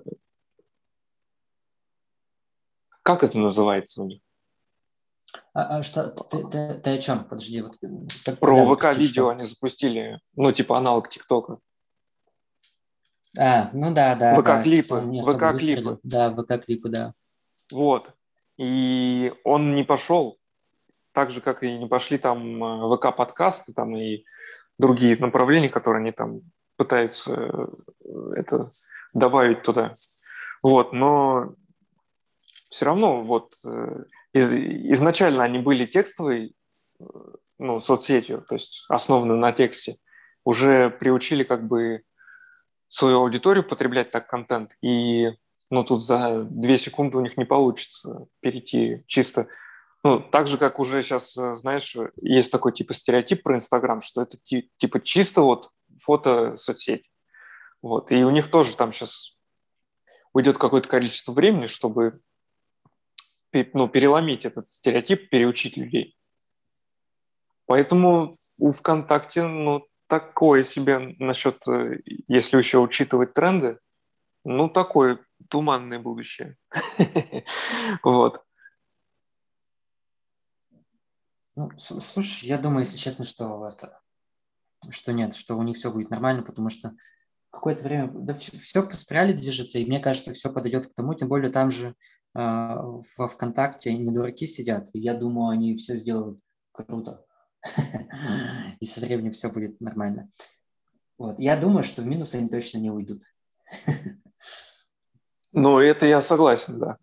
как 3.01 3.23
это 3.23 3.39
называется 3.39 4.01
у 4.01 4.07
них? 4.07 4.19
А, 5.53 5.77
а 5.77 5.83
что, 5.83 6.09
ты, 6.09 6.49
ты, 6.49 6.73
ты 6.73 6.89
о 6.89 6.97
чем? 6.97 7.23
Подожди. 7.23 7.61
Вот, 7.61 7.77
Про 8.41 8.65
ВК-видео 8.65 9.29
они 9.29 9.45
запустили, 9.45 10.19
ну, 10.35 10.51
типа 10.51 10.77
аналог 10.77 11.07
ТикТока. 11.07 11.59
А, 13.39 13.69
ну 13.71 13.93
да, 13.93 14.15
да. 14.15 14.35
ВК-клипы. 14.35 14.99
Да, 14.99 15.31
ВК-клипы. 15.31 15.99
Да, 16.03 16.29
ВК-клипы, 16.31 16.89
да. 16.89 17.13
Вот. 17.71 18.13
И 18.57 19.33
он 19.45 19.75
не 19.75 19.85
пошел, 19.85 20.36
так 21.17 21.31
же, 21.31 21.41
как 21.41 21.63
и 21.63 21.79
не 21.79 21.87
пошли 21.87 22.19
там 22.19 22.63
э, 22.63 22.95
ВК-подкасты 22.95 23.73
там 23.73 23.97
и 23.97 24.23
другие 24.77 25.17
направления, 25.17 25.67
которые 25.67 26.01
они 26.01 26.11
там 26.11 26.41
пытаются 26.75 27.33
э, 27.33 27.67
это 28.35 28.67
добавить 29.15 29.63
туда. 29.63 29.93
Вот, 30.61 30.93
но 30.93 31.55
все 32.69 32.85
равно 32.85 33.23
вот 33.23 33.55
э, 33.65 34.03
из, 34.31 34.53
изначально 34.93 35.43
они 35.43 35.57
были 35.57 35.87
текстовой 35.87 36.55
э, 36.99 37.03
ну, 37.57 37.81
соцсетью, 37.81 38.45
то 38.47 38.53
есть 38.53 38.85
основаны 38.87 39.33
на 39.33 39.51
тексте, 39.53 39.97
уже 40.43 40.91
приучили 40.91 41.43
как 41.43 41.67
бы 41.67 42.03
свою 42.89 43.21
аудиторию 43.21 43.67
потреблять 43.67 44.11
так 44.11 44.29
контент, 44.29 44.69
и 44.83 45.31
ну, 45.71 45.83
тут 45.83 46.05
за 46.05 46.43
две 46.43 46.77
секунды 46.77 47.17
у 47.17 47.21
них 47.21 47.37
не 47.37 47.45
получится 47.45 48.27
перейти 48.39 49.03
чисто 49.07 49.47
ну, 50.03 50.19
так 50.19 50.47
же, 50.47 50.57
как 50.57 50.79
уже 50.79 51.01
сейчас, 51.01 51.35
э, 51.37 51.55
знаешь, 51.55 51.95
есть 52.21 52.51
такой 52.51 52.71
типа 52.71 52.93
стереотип 52.93 53.43
про 53.43 53.55
Инстаграм, 53.55 54.01
что 54.01 54.21
это 54.21 54.37
типа 54.43 55.01
чисто 55.01 55.41
вот 55.41 55.69
фото 56.01 56.55
соцсеть. 56.55 57.09
Вот. 57.81 58.11
И 58.11 58.23
у 58.23 58.29
них 58.29 58.49
тоже 58.49 58.75
там 58.75 58.91
сейчас 58.91 59.37
уйдет 60.33 60.57
какое-то 60.57 60.87
количество 60.87 61.31
времени, 61.31 61.65
чтобы 61.65 62.19
ну, 63.73 63.87
переломить 63.87 64.45
этот 64.45 64.69
стереотип, 64.69 65.29
переучить 65.29 65.77
людей. 65.77 66.15
Поэтому 67.65 68.37
у 68.57 68.71
ВКонтакте 68.71 69.43
ну, 69.43 69.87
такое 70.07 70.63
себе 70.63 71.15
насчет, 71.19 71.67
э, 71.67 71.99
если 72.27 72.57
еще 72.57 72.79
учитывать 72.79 73.33
тренды, 73.33 73.79
ну, 74.43 74.69
такое 74.69 75.19
туманное 75.49 75.99
будущее. 75.99 76.57
Вот. 78.03 78.43
Ну, 81.57 81.71
слушай, 81.77 82.45
я 82.45 82.59
думаю, 82.59 82.81
если 82.81 82.97
честно, 82.97 83.25
что 83.25 83.67
это, 83.67 83.99
что 84.91 85.11
нет, 85.11 85.33
что 85.33 85.55
у 85.57 85.63
них 85.63 85.75
все 85.75 85.91
будет 85.91 86.11
нормально, 86.11 86.43
потому 86.43 86.69
что 86.69 86.93
какое-то 87.49 87.81
время 87.81 88.11
да, 88.13 88.35
все, 88.35 88.55
все 88.59 88.87
спирали 88.91 89.33
движется, 89.33 89.79
и 89.79 89.85
мне 89.87 89.99
кажется, 89.99 90.33
все 90.33 90.53
подойдет 90.53 90.85
к 90.85 90.93
тому, 90.93 91.15
тем 91.15 91.29
более 91.29 91.51
там 91.51 91.71
же 91.71 91.95
а, 92.35 92.83
во 93.17 93.27
ВКонтакте 93.27 93.91
не 93.91 94.11
дураки 94.11 94.45
сидят, 94.45 94.89
и 94.93 94.99
я 94.99 95.15
думаю, 95.15 95.49
они 95.49 95.75
все 95.77 95.95
сделают 95.95 96.39
круто. 96.71 97.25
И 98.79 98.85
со 98.85 99.01
временем 99.01 99.31
все 99.31 99.49
будет 99.49 99.81
нормально. 99.81 100.29
Вот. 101.17 101.39
Я 101.39 101.57
думаю, 101.57 101.83
что 101.83 102.03
в 102.03 102.05
минус 102.05 102.35
они 102.35 102.47
точно 102.47 102.77
не 102.77 102.91
уйдут. 102.91 103.23
Ну, 105.53 105.79
это 105.79 106.05
я 106.05 106.21
согласен, 106.21 106.77
да. 106.77 106.97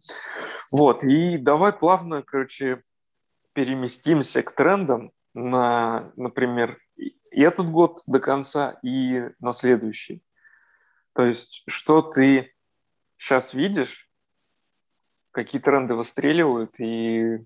Вот, 0.70 1.02
и 1.02 1.38
давай 1.38 1.72
плавно, 1.72 2.22
короче, 2.22 2.82
переместимся 3.54 4.42
к 4.42 4.52
трендам 4.52 5.12
на, 5.34 6.12
например, 6.16 6.78
и 6.96 7.40
этот 7.40 7.70
год 7.70 8.02
до 8.06 8.20
конца, 8.20 8.78
и 8.82 9.30
на 9.40 9.52
следующий. 9.52 10.22
То 11.14 11.24
есть, 11.24 11.62
что 11.66 12.02
ты 12.02 12.54
сейчас 13.16 13.54
видишь, 13.54 14.10
какие 15.30 15.60
тренды 15.60 15.94
выстреливают 15.94 16.78
и 16.78 17.38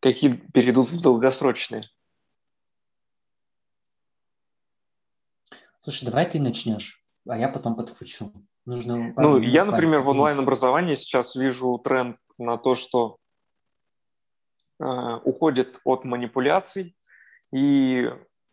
какие 0.00 0.32
перейдут 0.32 0.90
в 0.90 1.00
долгосрочные? 1.00 1.82
Слушай, 5.80 6.06
давай 6.06 6.30
ты 6.30 6.40
начнешь, 6.40 7.02
а 7.26 7.36
я 7.36 7.48
потом 7.48 7.74
подхвачу. 7.74 8.32
Нужно 8.66 9.14
ну, 9.16 9.38
я, 9.38 9.64
например, 9.64 10.00
в 10.00 10.08
онлайн-образовании 10.08 10.94
сейчас 10.94 11.34
вижу 11.34 11.78
тренд 11.78 12.18
на 12.38 12.58
то, 12.58 12.74
что 12.74 13.16
уходит 14.80 15.80
от 15.84 16.04
манипуляций 16.04 16.96
и 17.52 18.10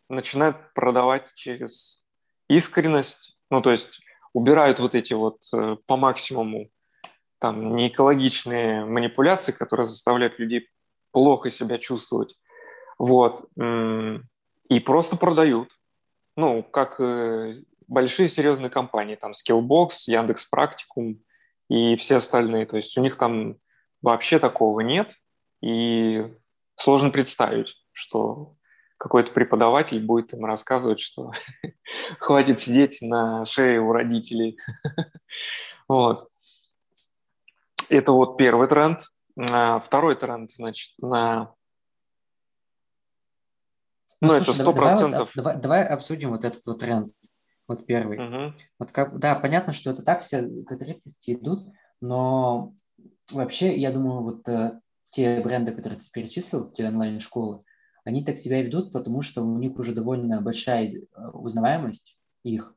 начинают 0.10 0.58
продавать 0.74 1.34
через 1.34 2.04
искренность, 2.50 3.38
ну, 3.50 3.62
то 3.62 3.72
есть 3.72 4.02
убирают 4.34 4.80
вот 4.80 4.96
эти 4.96 5.14
вот 5.14 5.42
э, 5.54 5.78
по 5.86 5.98
максимуму 5.98 6.70
там 7.40 7.76
неэкологичные 7.76 8.86
манипуляции, 8.86 9.52
которые 9.52 9.86
заставляют 9.86 10.40
людей 10.40 10.70
плохо 11.12 11.52
себя 11.52 11.78
чувствовать, 11.78 12.36
вот, 12.98 13.48
и 13.56 14.80
просто 14.80 15.18
продают. 15.18 15.72
Ну, 16.36 16.62
как 16.62 17.00
э, 17.00 17.54
большие 17.88 18.30
серьезные 18.30 18.70
компании, 18.70 19.16
там 19.16 19.32
Skillbox, 19.32 19.90
Яндекс 20.08 20.46
Практикум 20.46 21.20
и 21.70 21.96
все 21.96 22.18
остальные. 22.18 22.66
То 22.66 22.76
есть 22.76 22.98
у 22.98 23.02
них 23.02 23.18
там 23.18 23.58
вообще 24.02 24.38
такого 24.40 24.82
нет, 24.82 25.16
и 25.62 26.24
сложно 26.76 27.10
представить, 27.10 27.76
что 27.92 28.56
какой-то 28.98 29.32
преподаватель 29.32 30.04
будет 30.04 30.34
им 30.34 30.46
рассказывать, 30.46 31.00
что 31.00 31.32
хватит 32.20 32.60
сидеть 32.60 33.00
на 33.02 33.46
шее 33.46 33.80
у 33.80 33.92
родителей. 33.92 34.58
вот. 35.88 36.30
Это 37.90 38.12
вот 38.12 38.38
первый 38.38 38.68
тренд. 38.68 39.00
А 39.40 39.80
второй 39.80 40.16
тренд, 40.16 40.52
значит, 40.52 40.96
на 40.98 41.54
ну, 44.20 44.30
ну 44.30 44.34
это 44.34 44.52
сто 44.52 44.74
процентов. 44.74 45.32
Давай, 45.36 45.56
давай, 45.56 45.84
давай 45.84 45.84
обсудим 45.84 46.32
вот 46.32 46.44
этот 46.44 46.66
вот 46.66 46.80
тренд, 46.80 47.12
вот 47.68 47.86
первый. 47.86 48.18
Угу. 48.18 48.56
Вот 48.80 48.92
как, 48.92 49.20
да, 49.20 49.36
понятно, 49.36 49.74
что 49.74 49.92
это 49.92 50.02
так, 50.02 50.22
все 50.22 50.42
конкретности 50.66 51.34
идут, 51.34 51.68
но 52.02 52.74
вообще, 53.32 53.78
я 53.78 53.92
думаю, 53.92 54.24
вот 54.24 54.48
э, 54.50 54.80
те 55.12 55.42
бренды, 55.42 55.74
которые 55.74 56.00
ты 56.00 56.06
перечислил, 56.12 56.72
те 56.72 56.88
онлайн-школы, 56.88 57.60
они 58.04 58.24
так 58.24 58.38
себя 58.38 58.62
ведут, 58.62 58.94
потому 58.94 59.22
что 59.22 59.44
у 59.44 59.58
них 59.58 59.78
уже 59.78 59.94
довольно 59.94 60.42
большая 60.42 60.88
э, 60.88 61.28
узнаваемость 61.34 62.18
их, 62.44 62.74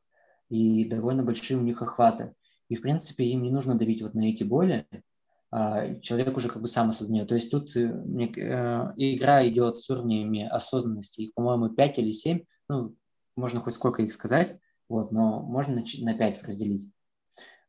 и 0.48 0.84
довольно 0.84 1.22
большие 1.22 1.56
у 1.58 1.62
них 1.62 1.82
охваты. 1.82 2.34
И, 2.68 2.74
в 2.74 2.82
принципе, 2.82 3.24
им 3.24 3.42
не 3.42 3.50
нужно 3.50 3.78
давить 3.78 4.02
вот 4.02 4.14
на 4.14 4.28
эти 4.28 4.42
боли, 4.42 4.86
а, 5.52 5.96
человек 5.96 6.36
уже 6.36 6.48
как 6.48 6.62
бы 6.62 6.68
сам 6.68 6.90
осознает. 6.90 7.28
То 7.28 7.34
есть 7.34 7.50
тут 7.50 7.74
э, 7.76 7.80
э, 7.82 8.92
игра 8.96 9.46
идет 9.48 9.78
с 9.78 9.90
уровнями 9.90 10.44
осознанности. 10.44 11.22
Их, 11.22 11.34
по-моему, 11.34 11.70
5 11.70 11.98
или 11.98 12.10
7. 12.10 12.44
Ну, 12.68 12.94
можно 13.36 13.60
хоть 13.60 13.74
сколько 13.74 14.02
их 14.02 14.12
сказать, 14.12 14.58
вот, 14.88 15.12
но 15.12 15.42
можно 15.42 15.82
на 16.00 16.14
5 16.14 16.42
разделить. 16.44 16.90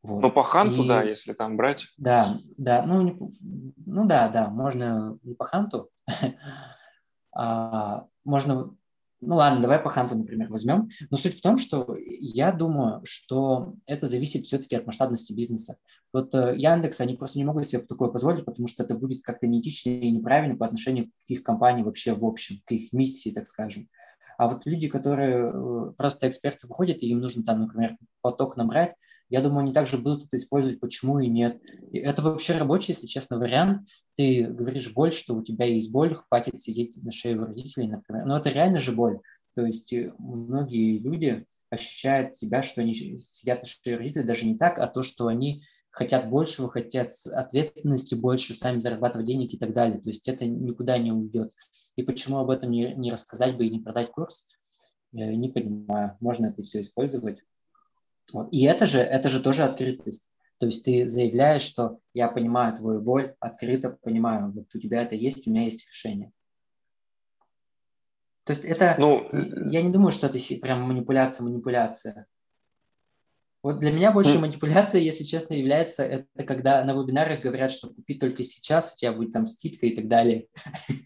Вот. 0.02 0.20
Ну, 0.20 0.30
по 0.32 0.42
ханту, 0.42 0.82
И, 0.82 0.88
да, 0.88 1.02
если 1.02 1.32
там 1.32 1.56
брать. 1.56 1.86
Да, 1.96 2.38
да, 2.56 2.84
ну, 2.84 3.02
не, 3.02 3.16
ну 3.86 4.06
да, 4.06 4.28
да, 4.28 4.50
можно 4.50 5.18
не 5.22 5.34
по 5.34 5.44
ханту, 5.44 5.90
а, 7.32 8.06
можно 8.24 8.74
ну 9.22 9.36
ладно, 9.36 9.62
давай 9.62 9.78
по 9.78 9.88
ханту, 9.88 10.18
например, 10.18 10.48
возьмем. 10.50 10.88
Но 11.10 11.16
суть 11.16 11.36
в 11.36 11.42
том, 11.42 11.56
что 11.56 11.94
я 11.96 12.50
думаю, 12.50 13.02
что 13.04 13.72
это 13.86 14.08
зависит 14.08 14.44
все-таки 14.44 14.74
от 14.74 14.84
масштабности 14.84 15.32
бизнеса. 15.32 15.76
Вот 16.12 16.34
э, 16.34 16.54
Яндекс, 16.56 17.00
они 17.00 17.14
просто 17.14 17.38
не 17.38 17.44
могут 17.44 17.68
себе 17.68 17.82
такое 17.82 18.10
позволить, 18.10 18.44
потому 18.44 18.66
что 18.66 18.82
это 18.82 18.96
будет 18.96 19.22
как-то 19.22 19.46
неэтично 19.46 19.90
и 19.90 20.10
неправильно 20.10 20.56
по 20.56 20.66
отношению 20.66 21.06
к 21.06 21.30
их 21.30 21.44
компании 21.44 21.84
вообще 21.84 22.14
в 22.14 22.24
общем, 22.24 22.56
к 22.66 22.72
их 22.72 22.92
миссии, 22.92 23.30
так 23.30 23.46
скажем. 23.46 23.88
А 24.38 24.48
вот 24.48 24.66
люди, 24.66 24.88
которые 24.88 25.52
э, 25.52 25.92
просто 25.96 26.28
эксперты 26.28 26.66
выходят, 26.66 26.98
и 26.98 27.08
им 27.08 27.20
нужно 27.20 27.44
там, 27.44 27.60
например, 27.60 27.94
поток 28.22 28.56
набрать, 28.56 28.96
я 29.32 29.40
думаю, 29.40 29.60
они 29.60 29.72
также 29.72 29.96
будут 29.96 30.26
это 30.26 30.36
использовать, 30.36 30.78
почему 30.78 31.18
и 31.18 31.26
нет. 31.26 31.58
И 31.90 31.98
это 31.98 32.20
вообще 32.20 32.58
рабочий, 32.58 32.92
если 32.92 33.06
честно, 33.06 33.38
вариант. 33.38 33.88
Ты 34.14 34.44
говоришь 34.44 34.92
боль, 34.92 35.10
что 35.10 35.34
у 35.34 35.42
тебя 35.42 35.64
есть 35.64 35.90
боль, 35.90 36.14
хватит 36.14 36.60
сидеть 36.60 37.02
на 37.02 37.10
шее 37.10 37.38
у 37.38 37.44
родителей, 37.46 37.88
например. 37.88 38.26
Но 38.26 38.36
это 38.36 38.50
реально 38.50 38.78
же 38.78 38.92
боль. 38.92 39.20
То 39.54 39.64
есть 39.64 39.90
э, 39.94 40.12
многие 40.18 40.98
люди 40.98 41.46
ощущают 41.70 42.36
себя, 42.36 42.60
что 42.60 42.82
они 42.82 42.92
сидят 42.94 43.62
на 43.62 43.66
шее 43.66 43.96
родителей 43.96 44.26
даже 44.26 44.44
не 44.44 44.58
так, 44.58 44.78
а 44.78 44.86
то, 44.86 45.02
что 45.02 45.28
они 45.28 45.62
хотят 45.90 46.28
большего, 46.28 46.68
хотят 46.68 47.12
ответственности 47.34 48.14
больше, 48.14 48.52
сами 48.52 48.80
зарабатывать 48.80 49.26
денег 49.26 49.54
и 49.54 49.58
так 49.58 49.72
далее. 49.72 49.98
То 49.98 50.10
есть 50.10 50.28
это 50.28 50.46
никуда 50.46 50.98
не 50.98 51.10
уйдет. 51.10 51.52
И 51.96 52.02
почему 52.02 52.36
об 52.36 52.50
этом 52.50 52.70
не, 52.70 52.92
не 52.96 53.10
рассказать 53.10 53.56
бы 53.56 53.64
и 53.64 53.70
не 53.70 53.80
продать 53.80 54.10
курс, 54.10 54.46
не 55.10 55.48
понимаю. 55.48 56.18
Можно 56.20 56.48
это 56.48 56.62
все 56.62 56.80
использовать. 56.80 57.40
Вот. 58.32 58.48
И 58.52 58.64
это 58.64 58.86
же, 58.86 58.98
это 58.98 59.28
же 59.28 59.40
тоже 59.42 59.64
открытость. 59.64 60.28
То 60.58 60.66
есть 60.66 60.84
ты 60.84 61.08
заявляешь, 61.08 61.62
что 61.62 61.98
я 62.14 62.28
понимаю 62.28 62.76
твою 62.76 63.00
боль, 63.00 63.34
открыто 63.40 63.98
понимаю, 64.02 64.52
вот 64.52 64.74
у 64.74 64.78
тебя 64.78 65.02
это 65.02 65.16
есть, 65.16 65.46
у 65.46 65.50
меня 65.50 65.64
есть 65.64 65.86
решение. 65.88 66.32
То 68.44 68.52
есть 68.52 68.64
это, 68.64 68.96
ну, 68.98 69.28
я 69.70 69.82
не 69.82 69.90
думаю, 69.90 70.12
что 70.12 70.26
это 70.26 70.38
прям 70.60 70.82
манипуляция, 70.82 71.44
манипуляция. 71.44 72.26
Вот 73.62 73.78
для 73.78 73.92
меня 73.92 74.10
больше 74.10 74.40
манипуляция, 74.40 75.00
если 75.00 75.22
честно, 75.22 75.54
является 75.54 76.02
это 76.02 76.44
когда 76.44 76.84
на 76.84 76.94
вебинарах 76.94 77.42
говорят, 77.42 77.70
что 77.70 77.88
купи 77.88 78.14
только 78.14 78.42
сейчас, 78.42 78.92
у 78.92 78.96
тебя 78.96 79.12
будет 79.12 79.32
там 79.32 79.46
скидка 79.46 79.86
и 79.86 79.94
так 79.94 80.08
далее. 80.08 80.48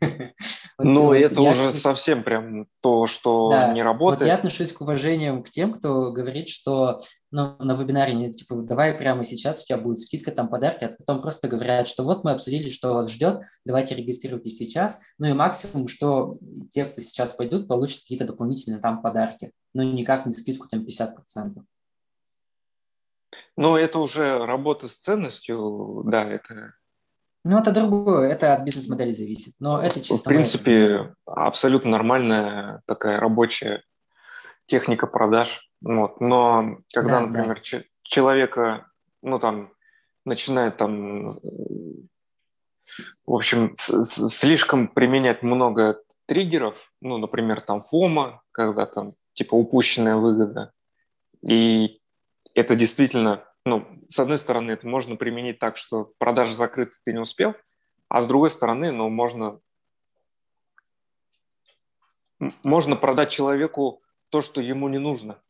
Ну, 0.79 1.13
это 1.13 1.41
уже 1.41 1.73
совсем 1.73 2.23
прям 2.23 2.67
то, 2.81 3.07
что 3.07 3.51
не 3.73 3.83
работает. 3.83 4.21
Вот 4.21 4.29
я 4.29 4.35
отношусь 4.35 4.73
к 4.73 4.81
уважению 4.83 5.43
к 5.43 5.49
тем, 5.49 5.73
кто 5.73 6.13
говорит, 6.13 6.49
что 6.49 6.99
ну, 7.31 7.57
на 7.59 7.75
вебинаре 7.75 8.15
не 8.15 8.31
типа 8.31 8.57
давай 8.57 8.93
прямо 8.93 9.25
сейчас 9.25 9.63
у 9.63 9.65
тебя 9.67 9.79
будет 9.79 10.01
скидка, 10.01 10.33
там 10.33 10.49
подарки, 10.49 10.85
а 10.85 10.95
потом 10.97 11.23
просто 11.23 11.49
говорят, 11.49 11.89
что 11.89 12.05
вот 12.05 12.25
мы 12.25 12.33
обсудили, 12.33 12.69
что 12.69 12.95
вас 12.95 13.11
ждет, 13.11 13.43
давайте 13.65 13.95
регистрируйтесь 13.95 14.59
сейчас. 14.59 15.01
Ну 15.19 15.29
и 15.29 15.33
максимум, 15.33 15.89
что 15.89 16.35
те, 16.71 16.85
кто 16.85 17.01
сейчас 17.01 17.35
пойдут, 17.35 17.69
получат 17.69 18.03
какие-то 18.03 18.27
дополнительные 18.27 18.81
там 18.81 19.01
подарки, 19.01 19.53
но 19.73 19.83
никак 19.83 20.27
не 20.27 20.33
скидку 20.33 20.69
там 20.69 20.85
50%. 20.85 21.63
Ну, 23.57 23.77
это 23.77 23.99
уже 23.99 24.45
работа 24.45 24.89
с 24.89 24.97
ценностью, 24.99 26.03
да, 26.07 26.25
это... 26.25 26.75
Ну, 27.49 27.59
это 27.59 27.73
другое, 27.73 28.29
это 28.29 28.55
от 28.55 28.65
бизнес-модели 28.65 29.13
зависит, 29.13 29.55
но 29.61 29.81
это 29.81 30.01
чисто... 30.01 30.29
В 30.29 30.33
принципе, 30.33 31.15
абсолютно 31.27 31.93
нормальная 31.93 32.83
такая 32.87 33.21
рабочая 33.21 33.85
техника 34.67 35.07
продаж, 35.07 35.71
вот. 35.81 36.21
но 36.21 36.79
когда, 36.93 37.21
да, 37.21 37.27
например, 37.27 37.63
да. 37.73 37.83
человека, 38.03 38.89
ну, 39.23 39.39
там, 39.39 39.73
начинает 40.25 40.77
там, 40.77 41.39
в 43.25 43.33
общем, 43.33 43.77
слишком 43.77 44.89
применять 44.89 45.45
много 45.45 46.01
триггеров, 46.27 46.75
ну, 47.01 47.17
например, 47.19 47.61
там, 47.61 47.81
фома, 47.81 48.43
когда 48.51 48.87
там, 48.87 49.15
типа, 49.35 49.55
упущенная 49.55 50.17
выгода, 50.17 50.73
и 51.49 52.01
это 52.55 52.75
действительно, 52.75 53.45
ну, 53.67 53.85
с 54.09 54.19
одной 54.19 54.39
стороны, 54.39 54.71
это 54.71 54.87
можно 54.87 55.17
применить 55.17 55.59
так, 55.59 55.77
что 55.77 56.13
продажа 56.19 56.55
закрыта, 56.55 56.93
ты 57.05 57.13
не 57.13 57.19
успел, 57.19 57.55
а 58.09 58.21
с 58.21 58.27
другой 58.27 58.49
стороны, 58.49 58.93
ну, 58.93 59.09
можно, 59.09 59.61
можно 62.65 62.95
продать 62.95 63.31
человеку 63.31 64.03
то, 64.31 64.41
что 64.41 64.61
ему 64.61 64.89
не 64.89 64.99
нужно. 64.99 65.43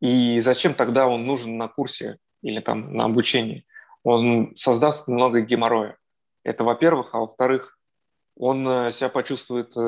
И 0.00 0.40
зачем 0.40 0.74
тогда 0.74 1.06
он 1.06 1.26
нужен 1.26 1.58
на 1.58 1.68
курсе 1.68 2.18
или 2.42 2.60
там 2.60 2.94
на 2.94 3.04
обучении? 3.04 3.66
Он 4.02 4.56
создаст 4.56 5.06
много 5.06 5.40
геморроя. 5.40 5.98
Это 6.44 6.64
во-первых. 6.64 7.14
А 7.14 7.20
во-вторых, 7.20 7.78
он 8.36 8.66
э, 8.66 8.90
себя 8.90 9.08
почувствует 9.10 9.76
э, 9.76 9.80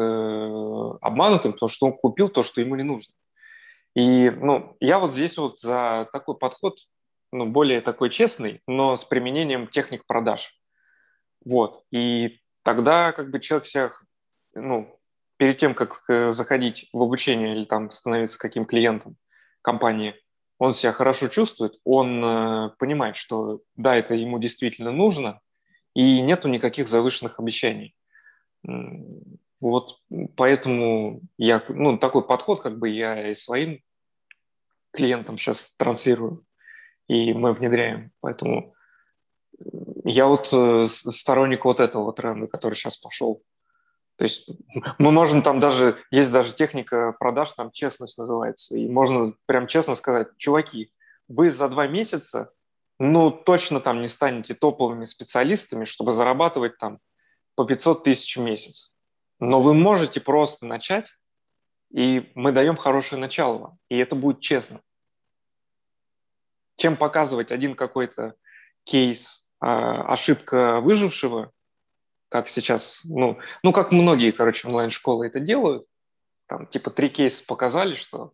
обманутым, 1.00 1.52
потому 1.54 1.68
что 1.68 1.86
он 1.86 1.92
купил 1.94 2.28
то, 2.28 2.42
что 2.42 2.60
ему 2.60 2.76
не 2.76 2.82
нужно. 2.82 3.12
И 3.94 4.30
ну, 4.30 4.76
я 4.80 4.98
вот 4.98 5.12
здесь 5.12 5.36
вот 5.38 5.58
за 5.58 6.08
такой 6.12 6.36
подход, 6.36 6.78
ну, 7.36 7.46
более 7.46 7.80
такой 7.80 8.10
честный, 8.10 8.62
но 8.66 8.96
с 8.96 9.04
применением 9.04 9.66
техник 9.68 10.06
продаж. 10.06 10.58
Вот. 11.44 11.84
И 11.90 12.40
тогда 12.62 13.12
как 13.12 13.30
бы 13.30 13.40
человек 13.40 13.66
себя, 13.66 13.90
ну, 14.54 14.98
перед 15.36 15.58
тем, 15.58 15.74
как 15.74 16.02
э, 16.08 16.32
заходить 16.32 16.88
в 16.92 17.02
обучение 17.02 17.54
или 17.54 17.64
там 17.64 17.90
становиться 17.90 18.38
каким 18.38 18.64
клиентом 18.64 19.16
компании, 19.62 20.14
он 20.58 20.72
себя 20.72 20.92
хорошо 20.92 21.28
чувствует, 21.28 21.78
он 21.84 22.24
э, 22.24 22.70
понимает, 22.78 23.16
что 23.16 23.60
да, 23.76 23.94
это 23.94 24.14
ему 24.14 24.38
действительно 24.38 24.92
нужно, 24.92 25.40
и 25.94 26.20
нету 26.20 26.48
никаких 26.48 26.88
завышенных 26.88 27.38
обещаний. 27.38 27.94
Вот 29.60 29.98
поэтому 30.36 31.20
я, 31.38 31.64
ну, 31.68 31.98
такой 31.98 32.26
подход 32.26 32.60
как 32.60 32.78
бы 32.78 32.88
я 32.88 33.30
и 33.30 33.34
своим 33.34 33.80
клиентам 34.92 35.38
сейчас 35.38 35.76
транслирую. 35.76 36.45
И 37.08 37.32
мы 37.32 37.52
внедряем. 37.52 38.12
Поэтому 38.20 38.74
я 40.04 40.26
вот 40.26 40.50
э, 40.52 40.86
сторонник 40.86 41.64
вот 41.64 41.80
этого 41.80 42.12
тренда, 42.12 42.46
который 42.46 42.74
сейчас 42.74 42.96
пошел. 42.96 43.42
То 44.16 44.24
есть 44.24 44.50
мы 44.98 45.10
можем 45.10 45.42
там 45.42 45.60
даже, 45.60 45.98
есть 46.10 46.32
даже 46.32 46.54
техника 46.54 47.14
продаж, 47.18 47.52
там 47.52 47.70
честность 47.70 48.18
называется, 48.18 48.76
и 48.76 48.88
можно 48.88 49.34
прям 49.46 49.66
честно 49.66 49.94
сказать, 49.94 50.28
чуваки, 50.38 50.90
вы 51.28 51.50
за 51.50 51.68
два 51.68 51.86
месяца, 51.86 52.50
ну, 52.98 53.30
точно 53.30 53.80
там 53.80 54.00
не 54.00 54.08
станете 54.08 54.54
топовыми 54.54 55.04
специалистами, 55.04 55.84
чтобы 55.84 56.12
зарабатывать 56.12 56.78
там 56.78 56.98
по 57.54 57.64
500 57.64 58.04
тысяч 58.04 58.36
в 58.36 58.40
месяц. 58.40 58.94
Но 59.38 59.60
вы 59.60 59.74
можете 59.74 60.20
просто 60.20 60.64
начать, 60.66 61.12
и 61.92 62.30
мы 62.34 62.52
даем 62.52 62.76
хорошее 62.76 63.20
начало 63.20 63.58
вам, 63.58 63.78
и 63.90 63.98
это 63.98 64.16
будет 64.16 64.40
честно. 64.40 64.80
Чем 66.76 66.96
показывать 66.96 67.52
один 67.52 67.74
какой-то 67.74 68.34
кейс, 68.84 69.50
а, 69.60 70.12
ошибка 70.12 70.80
выжившего, 70.80 71.52
как 72.28 72.48
сейчас, 72.48 73.02
ну, 73.04 73.38
ну, 73.62 73.72
как 73.72 73.92
многие, 73.92 74.32
короче, 74.32 74.68
онлайн-школы 74.68 75.26
это 75.26 75.40
делают, 75.40 75.86
там, 76.46 76.66
типа, 76.66 76.90
три 76.90 77.08
кейса 77.08 77.44
показали, 77.46 77.94
что 77.94 78.32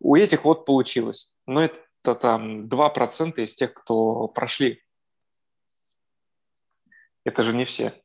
у 0.00 0.16
этих 0.16 0.44
вот 0.44 0.66
получилось. 0.66 1.34
Но 1.46 1.62
это 1.64 2.14
там 2.14 2.66
2% 2.66 3.38
из 3.42 3.54
тех, 3.54 3.74
кто 3.74 4.28
прошли. 4.28 4.82
Это 7.24 7.42
же 7.42 7.56
не 7.56 7.64
все. 7.64 8.00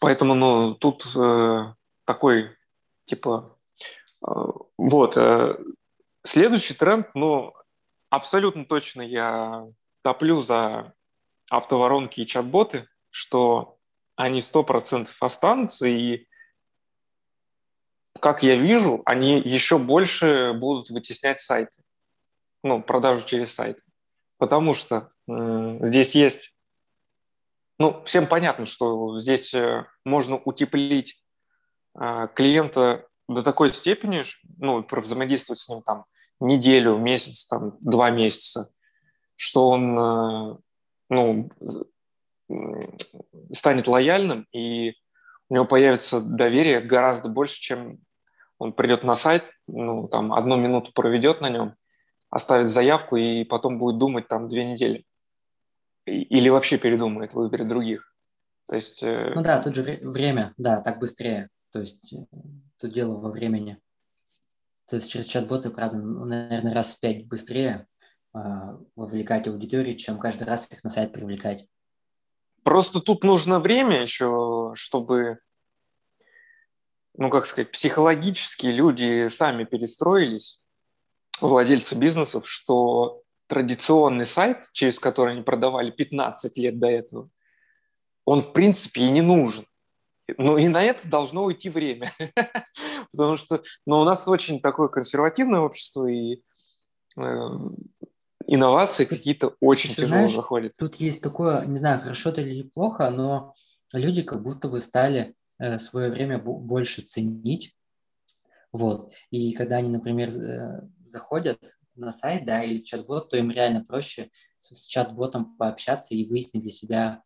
Поэтому, 0.00 0.34
ну, 0.34 0.74
тут 0.74 1.06
э, 1.14 1.74
такой, 2.06 2.56
типа, 3.04 3.58
э, 4.26 4.30
вот. 4.78 5.16
Э, 5.16 5.58
следующий 6.24 6.74
тренд, 6.74 7.08
ну, 7.14 7.54
абсолютно 8.08 8.64
точно 8.64 9.02
я 9.02 9.66
топлю 10.02 10.40
за 10.40 10.92
автоворонки 11.50 12.20
и 12.20 12.26
чат-боты, 12.26 12.88
что 13.10 13.78
они 14.16 14.40
100% 14.40 15.08
останутся, 15.20 15.88
и, 15.88 16.26
как 18.20 18.42
я 18.42 18.56
вижу, 18.56 19.02
они 19.04 19.40
еще 19.40 19.78
больше 19.78 20.52
будут 20.52 20.90
вытеснять 20.90 21.40
сайты, 21.40 21.82
ну, 22.62 22.82
продажу 22.82 23.26
через 23.26 23.54
сайт. 23.54 23.78
Потому 24.36 24.74
что 24.74 25.10
э, 25.28 25.78
здесь 25.82 26.14
есть, 26.14 26.56
ну, 27.78 28.02
всем 28.04 28.26
понятно, 28.26 28.64
что 28.64 29.18
здесь 29.18 29.52
э, 29.54 29.86
можно 30.04 30.36
утеплить 30.36 31.22
э, 31.98 32.28
клиента 32.34 33.06
до 33.34 33.42
такой 33.42 33.68
степени, 33.70 34.22
ну, 34.58 34.84
взаимодействовать 34.90 35.60
с 35.60 35.68
ним 35.68 35.82
там 35.82 36.04
неделю, 36.40 36.96
месяц, 36.96 37.46
там, 37.46 37.76
два 37.80 38.10
месяца, 38.10 38.72
что 39.36 39.68
он 39.68 39.98
э, 39.98 40.56
ну, 41.10 41.50
станет 43.52 43.86
лояльным, 43.88 44.46
и 44.52 44.94
у 45.48 45.54
него 45.54 45.64
появится 45.64 46.20
доверие 46.20 46.80
гораздо 46.80 47.28
больше, 47.28 47.60
чем 47.60 47.98
он 48.58 48.72
придет 48.72 49.04
на 49.04 49.14
сайт, 49.14 49.44
ну, 49.66 50.08
там, 50.08 50.32
одну 50.32 50.56
минуту 50.56 50.92
проведет 50.92 51.40
на 51.40 51.48
нем, 51.48 51.74
оставит 52.30 52.68
заявку 52.68 53.16
и 53.16 53.44
потом 53.44 53.78
будет 53.78 53.98
думать 53.98 54.28
там 54.28 54.48
две 54.48 54.64
недели. 54.64 55.04
Или 56.06 56.48
вообще 56.48 56.78
передумает, 56.78 57.34
выберет 57.34 57.68
других. 57.68 58.14
То 58.68 58.76
есть... 58.76 59.02
Э, 59.02 59.32
ну 59.34 59.42
да, 59.42 59.62
тут 59.62 59.74
же 59.74 59.82
время, 60.02 60.54
да, 60.56 60.80
так 60.80 60.98
быстрее. 60.98 61.48
То 61.72 61.80
есть 61.80 62.12
э, 62.12 62.26
тут 62.80 62.92
дело 62.92 63.20
во 63.20 63.30
времени. 63.30 63.78
То 64.88 64.96
есть 64.96 65.10
через 65.10 65.26
чат-боты, 65.26 65.70
правда, 65.70 65.98
ну, 65.98 66.24
наверное, 66.24 66.74
раз 66.74 66.96
в 66.96 67.00
пять 67.00 67.26
быстрее, 67.28 67.86
а, 68.32 68.78
вовлекать 68.96 69.46
аудиторию, 69.46 69.96
чем 69.96 70.18
каждый 70.18 70.44
раз 70.44 70.70
их 70.72 70.82
на 70.82 70.90
сайт 70.90 71.12
привлекать. 71.12 71.66
Просто 72.62 73.00
тут 73.00 73.24
нужно 73.24 73.60
время 73.60 74.02
еще, 74.02 74.72
чтобы, 74.74 75.38
ну, 77.16 77.30
как 77.30 77.46
сказать, 77.46 77.70
психологически 77.70 78.66
люди 78.66 79.28
сами 79.28 79.64
перестроились, 79.64 80.60
владельцы 81.40 81.94
бизнесов, 81.94 82.48
что 82.48 83.22
традиционный 83.46 84.26
сайт, 84.26 84.68
через 84.72 84.98
который 84.98 85.34
они 85.34 85.42
продавали 85.42 85.90
15 85.90 86.56
лет 86.58 86.78
до 86.78 86.88
этого, 86.88 87.30
он, 88.24 88.40
в 88.40 88.52
принципе, 88.52 89.02
и 89.02 89.10
не 89.10 89.22
нужен. 89.22 89.66
Ну 90.38 90.56
и 90.56 90.68
на 90.68 90.82
это 90.82 91.08
должно 91.08 91.44
уйти 91.44 91.70
время. 91.70 92.12
Потому 93.12 93.36
что 93.36 93.62
ну, 93.86 94.00
у 94.00 94.04
нас 94.04 94.26
очень 94.28 94.60
такое 94.60 94.88
консервативное 94.88 95.60
общество, 95.60 96.06
и 96.06 96.42
э, 97.16 97.58
инновации 98.46 99.04
какие-то 99.04 99.56
очень 99.60 99.90
Ты 99.90 99.96
тяжело 99.96 100.08
знаешь, 100.08 100.34
заходят. 100.34 100.74
Тут 100.78 100.96
есть 100.96 101.22
такое, 101.22 101.64
не 101.66 101.76
знаю, 101.76 102.00
хорошо 102.00 102.30
это 102.30 102.40
или 102.40 102.62
плохо, 102.62 103.10
но 103.10 103.54
люди 103.92 104.22
как 104.22 104.42
будто 104.42 104.68
бы 104.68 104.80
стали 104.80 105.34
э, 105.58 105.78
свое 105.78 106.10
время 106.10 106.38
больше 106.38 107.02
ценить. 107.02 107.76
Вот. 108.72 109.12
И 109.30 109.52
когда 109.52 109.76
они, 109.76 109.88
например, 109.88 110.30
э, 110.30 110.82
заходят 111.04 111.58
на 111.94 112.12
сайт, 112.12 112.44
да, 112.44 112.62
или 112.62 112.80
чат-бот, 112.80 113.30
то 113.30 113.36
им 113.36 113.50
реально 113.50 113.84
проще 113.84 114.30
с, 114.58 114.74
с 114.74 114.86
чат-ботом 114.86 115.56
пообщаться 115.56 116.14
и 116.14 116.26
выяснить 116.26 116.62
для 116.62 116.72
себя 116.72 117.22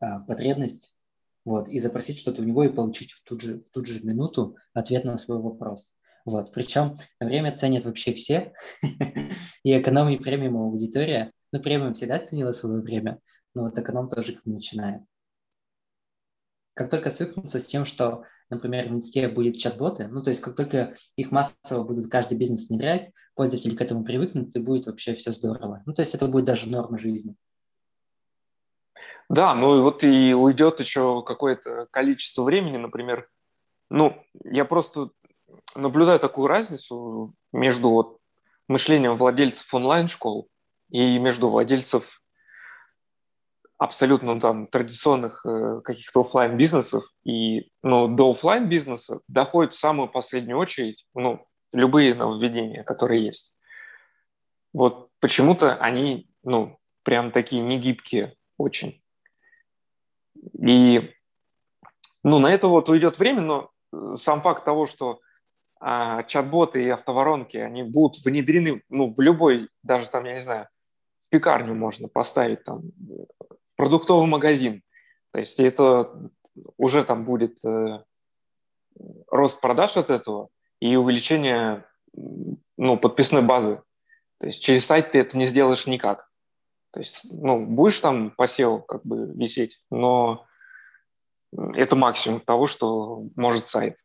э, 0.00 0.06
потребность, 0.26 0.94
вот, 1.44 1.68
и 1.68 1.78
запросить 1.78 2.18
что-то 2.18 2.42
у 2.42 2.44
него 2.44 2.64
и 2.64 2.68
получить 2.68 3.12
в, 3.12 3.24
тут 3.24 3.40
же, 3.40 3.60
в 3.60 3.70
ту 3.70 3.84
же 3.84 4.00
минуту 4.04 4.56
ответ 4.72 5.04
на 5.04 5.16
свой 5.16 5.38
вопрос. 5.38 5.92
Вот. 6.24 6.52
Причем 6.54 6.96
время 7.20 7.54
ценят 7.54 7.84
вообще 7.84 8.12
все, 8.12 8.52
и 9.64 9.78
эконом 9.78 10.08
и 10.08 10.18
премиум 10.18 10.56
аудитория. 10.56 11.32
Ну, 11.52 11.60
премиум 11.60 11.94
всегда 11.94 12.18
ценила 12.18 12.52
свое 12.52 12.80
время, 12.80 13.18
но 13.54 13.64
вот 13.64 13.78
эконом 13.78 14.08
тоже 14.08 14.34
как 14.34 14.46
начинает. 14.46 15.02
Как 16.74 16.88
только 16.88 17.10
свыкнуться 17.10 17.60
с 17.60 17.66
тем, 17.66 17.84
что, 17.84 18.24
например, 18.48 18.88
в 18.88 18.92
инсте 18.92 19.28
будет 19.28 19.58
чат-боты, 19.58 20.08
ну, 20.08 20.22
то 20.22 20.30
есть 20.30 20.40
как 20.40 20.56
только 20.56 20.94
их 21.16 21.30
массово 21.30 21.84
будут 21.84 22.10
каждый 22.10 22.38
бизнес 22.38 22.68
внедрять, 22.68 23.12
пользователи 23.34 23.76
к 23.76 23.80
этому 23.82 24.04
привыкнут, 24.04 24.56
и 24.56 24.60
будет 24.60 24.86
вообще 24.86 25.14
все 25.14 25.32
здорово. 25.32 25.82
Ну, 25.84 25.92
то 25.92 26.00
есть 26.00 26.14
это 26.14 26.28
будет 26.28 26.46
даже 26.46 26.70
норма 26.70 26.96
жизни. 26.96 27.36
Да, 29.28 29.54
ну 29.54 29.78
и 29.78 29.80
вот 29.80 30.04
и 30.04 30.34
уйдет 30.34 30.80
еще 30.80 31.22
какое-то 31.22 31.86
количество 31.90 32.42
времени, 32.42 32.76
например. 32.76 33.28
Ну, 33.90 34.22
я 34.44 34.64
просто 34.64 35.10
наблюдаю 35.74 36.18
такую 36.18 36.48
разницу 36.48 37.34
между 37.52 37.90
вот 37.90 38.18
мышлением 38.68 39.16
владельцев 39.16 39.72
онлайн-школ 39.72 40.48
и 40.90 41.18
между 41.18 41.48
владельцев 41.48 42.20
абсолютно 43.78 44.38
там 44.38 44.68
традиционных 44.68 45.44
э, 45.44 45.80
каких-то 45.82 46.20
офлайн 46.20 46.56
бизнесов 46.56 47.04
и 47.24 47.68
ну, 47.82 48.06
до 48.06 48.30
офлайн 48.30 48.68
бизнеса 48.68 49.20
доходит 49.26 49.72
в 49.72 49.78
самую 49.78 50.08
последнюю 50.08 50.58
очередь 50.58 51.04
ну, 51.14 51.44
любые 51.72 52.14
нововведения, 52.14 52.84
которые 52.84 53.26
есть. 53.26 53.58
Вот 54.72 55.08
почему-то 55.18 55.74
они 55.76 56.30
ну, 56.44 56.78
прям 57.02 57.32
такие 57.32 57.60
негибкие 57.60 58.36
очень. 58.56 59.01
И 60.58 61.10
ну, 62.24 62.38
на 62.38 62.52
это 62.52 62.68
вот 62.68 62.88
уйдет 62.88 63.18
время, 63.18 63.40
но 63.40 63.70
э, 63.92 64.14
сам 64.14 64.42
факт 64.42 64.64
того, 64.64 64.86
что 64.86 65.20
а, 65.84 66.22
чат-боты 66.22 66.84
и 66.84 66.88
автоворонки, 66.88 67.56
они 67.56 67.82
будут 67.82 68.24
внедрены 68.24 68.82
ну, 68.88 69.12
в 69.12 69.20
любой, 69.20 69.68
даже 69.82 70.08
там, 70.08 70.24
я 70.24 70.34
не 70.34 70.40
знаю, 70.40 70.68
в 71.26 71.28
пекарню 71.28 71.74
можно 71.74 72.06
поставить, 72.06 72.62
там, 72.62 72.82
в 73.00 73.76
продуктовый 73.76 74.28
магазин. 74.28 74.82
То 75.32 75.40
есть 75.40 75.58
это 75.58 76.30
уже 76.76 77.02
там 77.02 77.24
будет 77.24 77.64
э, 77.64 77.98
рост 79.28 79.60
продаж 79.60 79.96
от 79.96 80.10
этого 80.10 80.50
и 80.78 80.94
увеличение 80.94 81.84
ну, 82.76 82.96
подписной 82.96 83.42
базы. 83.42 83.82
То 84.38 84.46
есть 84.46 84.62
через 84.62 84.86
сайт 84.86 85.12
ты 85.12 85.18
это 85.18 85.36
не 85.36 85.46
сделаешь 85.46 85.86
никак. 85.86 86.30
То 86.92 87.00
есть, 87.00 87.26
ну, 87.32 87.64
будешь 87.64 88.00
там 88.00 88.30
по 88.30 88.44
SEO 88.44 88.82
как 88.82 89.04
бы 89.04 89.32
висеть, 89.34 89.82
но 89.90 90.46
это 91.52 91.96
максимум 91.96 92.40
того, 92.40 92.66
что 92.66 93.24
может 93.36 93.66
сайт. 93.66 93.96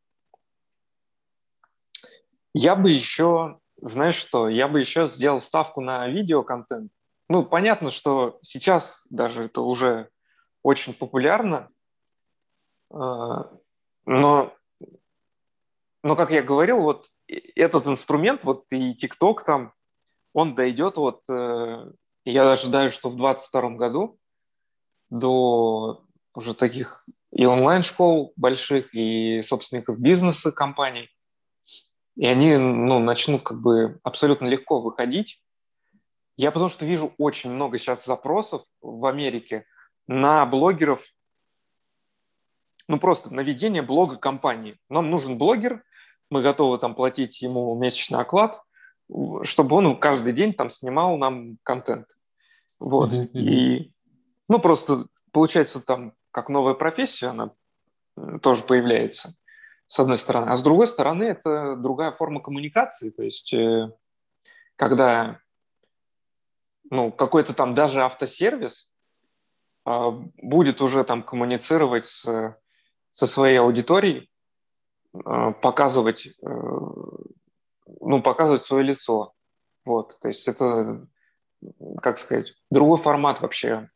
Я 2.54 2.76
бы 2.76 2.89
еще, 2.89 3.60
знаешь 3.76 4.15
что, 4.15 4.47
я 4.50 4.67
бы 4.67 4.80
еще 4.80 5.08
сделал 5.10 5.41
ставку 5.41 5.82
на 5.82 6.08
видеоконтент. 6.08 6.91
Ну, 7.30 7.43
понятно, 7.43 7.89
что 7.89 8.39
сейчас 8.41 9.06
даже 9.10 9.45
это 9.45 9.62
уже 9.62 10.10
очень 10.63 10.93
популярно, 10.93 11.69
а, 12.89 13.52
но, 14.06 14.54
но 16.04 16.15
как 16.15 16.32
я 16.32 16.41
говорил, 16.41 16.82
вот 16.82 17.08
этот 17.28 17.86
инструмент, 17.86 18.45
вот 18.45 18.63
и 18.69 18.93
TikTok 18.93 19.39
там, 19.45 19.73
он 20.34 20.56
дойдет 20.56 20.97
вот, 20.97 21.23
я 22.32 22.52
ожидаю, 22.52 22.90
что 22.90 23.10
в 23.10 23.16
2022 23.16 23.70
году 23.78 24.20
до 25.10 26.04
уже 26.34 26.54
таких 26.54 27.06
и 27.32 27.46
онлайн-школ 27.46 28.34
больших, 28.36 28.94
и 28.94 29.42
собственников 29.42 30.00
бизнеса 30.00 30.52
компаний, 30.52 31.10
и 32.16 32.26
они 32.26 32.58
ну, 32.58 33.00
начнут 33.00 33.44
как 33.44 33.62
бы 33.62 34.00
абсолютно 34.04 34.48
легко 34.48 34.82
выходить. 34.82 35.42
Я 36.36 36.52
потому 36.52 36.70
что 36.70 36.86
вижу 36.86 37.13
очень 37.18 37.52
много 37.52 37.78
сейчас 37.78 38.06
запросов 38.06 38.63
в 38.82 39.06
Америке 39.06 39.66
на 40.08 40.46
блогеров, 40.46 41.06
ну 42.88 43.00
просто 43.00 43.34
на 43.34 43.42
ведение 43.42 43.82
блога 43.82 44.18
компании. 44.18 44.78
Нам 44.90 45.10
нужен 45.10 45.38
блогер, 45.38 45.84
мы 46.30 46.42
готовы 46.42 46.78
там 46.78 46.96
платить 46.96 47.42
ему 47.42 47.76
месячный 47.76 48.20
оклад, 48.20 48.62
чтобы 49.44 49.78
он 49.78 49.98
каждый 50.00 50.34
день 50.34 50.54
там 50.54 50.70
снимал 50.70 51.18
нам 51.18 51.58
контент. 51.63 52.17
Вот. 52.80 53.12
Mm-hmm. 53.12 53.30
И, 53.34 53.94
ну, 54.50 54.60
просто 54.60 55.08
получается 55.32 55.82
там 55.82 56.13
как 56.32 56.50
новая 56.50 56.74
профессия, 56.74 57.28
она 57.28 57.52
тоже 58.42 58.63
появляется, 58.63 59.36
с 59.88 60.00
одной 60.00 60.18
стороны. 60.18 60.52
А 60.52 60.56
с 60.56 60.63
другой 60.63 60.88
стороны, 60.88 61.24
это 61.24 61.76
другая 61.76 62.12
форма 62.12 62.42
коммуникации. 62.42 63.10
То 63.10 63.24
есть, 63.24 63.54
э, 63.54 63.92
когда 64.76 65.40
ну, 66.90 67.12
какой-то 67.12 67.54
там 67.54 67.76
даже 67.76 68.04
автосервис 68.04 68.90
а, 69.86 70.12
будет 70.42 70.82
уже 70.82 71.04
там 71.04 71.24
коммуницировать 71.24 72.06
с, 72.06 72.56
со 73.12 73.28
своей 73.28 73.58
аудиторией, 73.58 74.30
а, 75.13 75.52
показывать, 75.52 76.28
э, 76.28 76.32
ну, 76.42 78.22
показывать 78.22 78.63
свое 78.63 78.84
лицо. 78.84 79.34
Вот, 79.86 80.20
то 80.20 80.28
есть 80.28 80.48
это, 80.48 81.08
как 82.02 82.17
сказать, 82.20 82.54
другой 82.70 82.98
формат 82.98 83.41
вообще, 83.41 83.89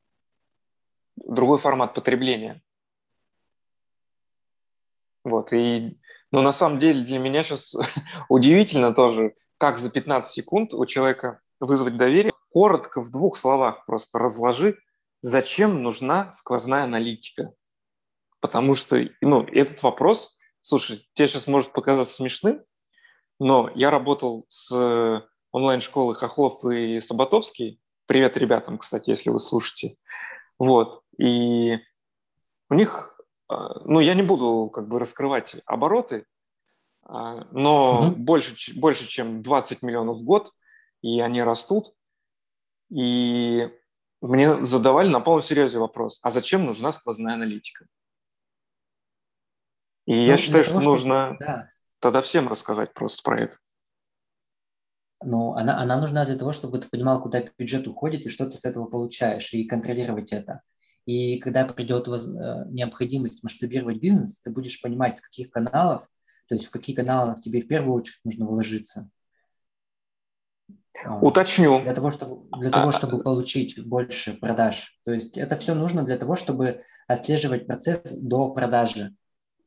другой 1.16 1.60
формат 1.60 1.94
потребления. 1.94 2.62
Вот, 5.24 5.54
и, 5.54 6.00
но 6.32 6.42
на 6.42 6.52
самом 6.52 6.80
деле 6.80 7.02
для 7.02 7.20
меня 7.20 7.44
сейчас 7.44 7.76
удивительно 8.30 8.94
тоже, 8.94 9.36
как 9.58 9.78
за 9.78 9.90
15 9.90 10.32
секунд 10.32 10.74
у 10.74 10.86
человека 10.86 11.42
вызвать 11.60 11.98
доверие. 11.98 12.34
Коротко, 12.52 13.02
в 13.02 13.12
двух 13.12 13.38
словах 13.38 13.86
просто 13.86 14.20
разложи, 14.20 14.78
зачем 15.22 15.84
нужна 15.84 16.32
сквозная 16.32 16.84
аналитика. 16.84 17.54
Потому 18.40 18.74
что, 18.74 19.08
ну, 19.22 19.44
этот 19.44 19.82
вопрос, 19.84 20.38
слушай, 20.62 21.08
тебе 21.14 21.28
сейчас 21.28 21.48
может 21.48 21.72
показаться 21.72 22.16
смешным, 22.16 22.64
но 23.40 23.70
я 23.76 23.92
работал 23.92 24.46
с 24.50 25.24
онлайн-школой 25.52 26.16
Хохлов 26.16 26.66
и 26.66 27.00
Саботовский. 27.00 27.80
Привет 28.06 28.38
ребятам, 28.38 28.78
кстати, 28.78 29.10
если 29.10 29.30
вы 29.30 29.40
слушаете. 29.40 29.96
Вот. 30.58 31.04
И 31.18 31.78
у 32.70 32.74
них 32.74 33.12
а, 33.52 33.82
ну, 33.84 34.00
я 34.00 34.14
не 34.14 34.24
буду 34.24 34.70
как 34.74 34.88
бы 34.88 34.98
раскрывать 34.98 35.56
обороты, 35.66 36.26
а, 37.04 37.46
но 37.52 37.96
угу. 37.96 38.16
больше, 38.16 38.56
больше, 38.80 39.08
чем 39.08 39.42
20 39.42 39.82
миллионов 39.82 40.20
в 40.20 40.24
год, 40.24 40.54
и 41.02 41.20
они 41.20 41.44
растут. 41.44 41.94
И 42.90 43.70
мне 44.22 44.64
задавали 44.64 45.10
на 45.10 45.20
полном 45.20 45.42
серьезе 45.42 45.80
вопрос, 45.80 46.20
а 46.24 46.32
зачем 46.32 46.66
нужна 46.66 46.94
сквозная 46.94 47.34
аналитика? 47.34 47.86
И 50.06 50.14
ну, 50.14 50.22
я 50.22 50.38
считаю, 50.38 50.64
того, 50.64 50.82
что 50.82 50.90
нужно 50.90 51.36
да. 51.40 51.68
тогда 52.00 52.22
всем 52.22 52.48
рассказать 52.48 52.94
просто 52.94 53.22
про 53.24 53.42
это. 53.42 53.58
Ну, 55.24 55.54
она, 55.54 55.80
она 55.80 56.00
нужна 56.00 56.26
для 56.26 56.36
того, 56.36 56.52
чтобы 56.52 56.80
ты 56.80 56.88
понимал, 56.88 57.22
куда 57.22 57.44
бюджет 57.58 57.88
уходит 57.88 58.26
и 58.26 58.30
что 58.30 58.46
ты 58.46 58.58
с 58.58 58.66
этого 58.66 58.86
получаешь, 58.86 59.54
и 59.54 59.66
контролировать 59.66 60.34
это. 60.34 60.62
И 61.06 61.38
когда 61.40 61.66
придет 61.66 62.08
воз... 62.08 62.30
Э, 62.30 62.66
необходимость 62.70 63.44
масштабировать 63.44 63.98
бизнес, 63.98 64.42
ты 64.42 64.52
будешь 64.52 64.82
понимать, 64.82 65.18
с 65.18 65.22
каких 65.22 65.50
каналов, 65.50 66.08
то 66.48 66.56
есть 66.56 66.66
в 66.66 66.72
какие 66.72 66.96
каналы 66.96 67.36
тебе 67.36 67.62
в 67.62 67.68
первую 67.68 67.96
очередь 67.96 68.20
нужно 68.24 68.46
вложиться. 68.46 69.10
Уточню. 71.22 71.82
Для 71.82 71.94
того, 71.94 72.12
чтобы, 72.12 72.48
для 72.60 72.70
того, 72.70 72.90
а, 72.90 72.92
чтобы 72.92 73.24
получить 73.24 73.84
больше 73.84 74.34
продаж. 74.34 75.00
То 75.06 75.12
есть 75.14 75.38
это 75.38 75.56
все 75.56 75.74
нужно 75.74 76.04
для 76.04 76.18
того, 76.18 76.36
чтобы 76.36 76.82
отслеживать 77.08 77.66
процесс 77.66 78.20
до 78.20 78.50
продажи. 78.50 79.16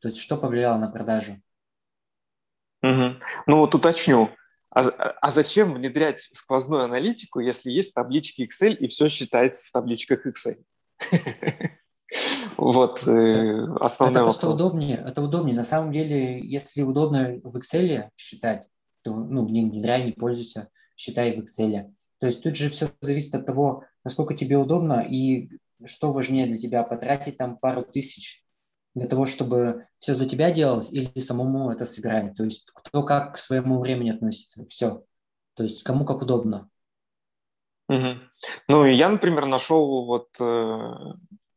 То 0.01 0.09
есть 0.09 0.21
что 0.21 0.37
повлияло 0.37 0.77
на 0.79 0.91
продажу. 0.91 1.41
Угу. 2.83 3.21
Ну 3.47 3.57
вот 3.57 3.75
уточню. 3.75 4.31
А, 4.75 4.81
а 5.21 5.31
зачем 5.31 5.75
внедрять 5.75 6.29
сквозную 6.33 6.85
аналитику, 6.85 7.41
если 7.41 7.71
есть 7.71 7.95
таблички 7.95 8.43
Excel 8.43 8.75
и 8.75 8.89
все 8.89 9.09
считается 9.09 9.67
в 9.67 9.71
табличках 9.71 10.27
Excel? 10.27 10.63
Вот 12.57 13.09
э, 13.09 13.67
основной 13.81 14.13
Это 14.13 14.23
просто 14.23 14.49
удобнее. 14.49 15.03
Это 15.05 15.21
удобнее. 15.21 15.57
На 15.57 15.65
самом 15.65 15.91
деле, 15.91 16.41
если 16.41 16.83
удобно 16.83 17.41
в 17.43 17.57
Excel 17.57 18.09
считать, 18.17 18.69
то 19.03 19.13
ну, 19.13 19.49
не 19.49 19.65
внедряй, 19.65 20.05
не 20.05 20.13
пользуйся, 20.13 20.71
считай 20.97 21.37
в 21.37 21.41
Excel. 21.41 21.93
То 22.21 22.27
есть 22.27 22.43
тут 22.43 22.55
же 22.57 22.69
все 22.71 22.91
зависит 23.01 23.35
от 23.35 23.47
того, 23.47 23.85
насколько 24.05 24.35
тебе 24.35 24.57
удобно 24.57 25.01
и 25.01 25.49
что 25.85 26.13
важнее 26.13 26.47
для 26.47 26.57
тебя, 26.57 26.85
потратить 26.85 27.37
там 27.37 27.59
пару 27.59 27.83
тысяч 27.83 28.44
для 28.95 29.09
того, 29.09 29.27
чтобы 29.27 29.87
все 29.99 30.15
за 30.15 30.29
тебя 30.29 30.51
делалось 30.51 30.93
или 30.93 31.07
самому 31.19 31.71
это 31.71 31.85
собирать. 31.85 32.37
То 32.37 32.45
есть 32.45 32.71
кто 32.73 33.03
как 33.03 33.35
к 33.35 33.39
своему 33.39 33.81
времени 33.81 34.11
относится. 34.11 34.67
Все. 34.69 35.05
То 35.55 35.63
есть 35.63 35.83
кому 35.83 36.05
как 36.05 36.23
удобно. 36.23 36.69
Угу. 37.89 38.19
Ну, 38.69 38.87
я, 38.87 39.09
например, 39.09 39.47
нашел 39.47 40.07
вот 40.07 40.29
э, 40.41 40.95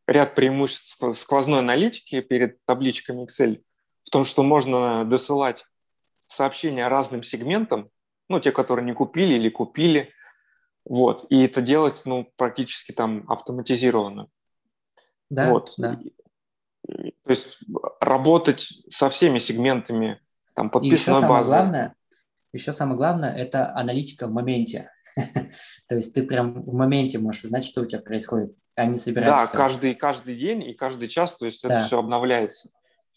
ряд 0.07 0.35
преимуществ 0.35 1.01
сквозной 1.13 1.59
аналитики 1.59 2.21
перед 2.21 2.63
табличками 2.65 3.25
Excel 3.25 3.63
в 4.03 4.09
том, 4.09 4.23
что 4.23 4.43
можно 4.43 5.05
досылать 5.05 5.65
сообщения 6.27 6.87
разным 6.87 7.23
сегментам, 7.23 7.89
ну, 8.29 8.39
те, 8.39 8.51
которые 8.51 8.85
не 8.85 8.93
купили 8.93 9.35
или 9.35 9.49
купили, 9.49 10.11
вот, 10.83 11.25
и 11.29 11.43
это 11.43 11.61
делать, 11.61 12.01
ну, 12.05 12.31
практически 12.37 12.91
там 12.91 13.29
автоматизированно. 13.29 14.27
Да, 15.29 15.51
вот. 15.51 15.73
да. 15.77 15.99
То 16.87 17.29
есть 17.29 17.59
работать 17.99 18.61
со 18.89 19.09
всеми 19.09 19.39
сегментами 19.39 20.21
там 20.55 20.69
подписанной 20.69 21.17
и 21.17 21.21
еще 21.21 21.29
базы. 21.29 21.49
Самое 21.49 21.63
главное, 21.63 21.95
еще 22.53 22.71
самое 22.71 22.97
главное– 22.97 23.35
это 23.37 23.75
аналитика 23.75 24.27
в 24.27 24.31
моменте. 24.31 24.89
То 25.87 25.95
есть 25.95 26.13
ты 26.13 26.23
прям 26.23 26.63
в 26.63 26.73
моменте 26.73 27.19
можешь 27.19 27.43
узнать, 27.43 27.65
что 27.65 27.81
у 27.81 27.85
тебя 27.85 28.01
происходит, 28.01 28.53
а 28.75 28.85
не 28.85 28.97
собираешься. 28.97 29.51
Да, 29.51 29.57
каждый, 29.57 29.95
каждый 29.95 30.37
день 30.37 30.63
и 30.63 30.73
каждый 30.73 31.07
час, 31.07 31.35
то 31.35 31.45
есть 31.45 31.63
это 31.65 31.83
все 31.83 31.99
обновляется. 31.99 32.69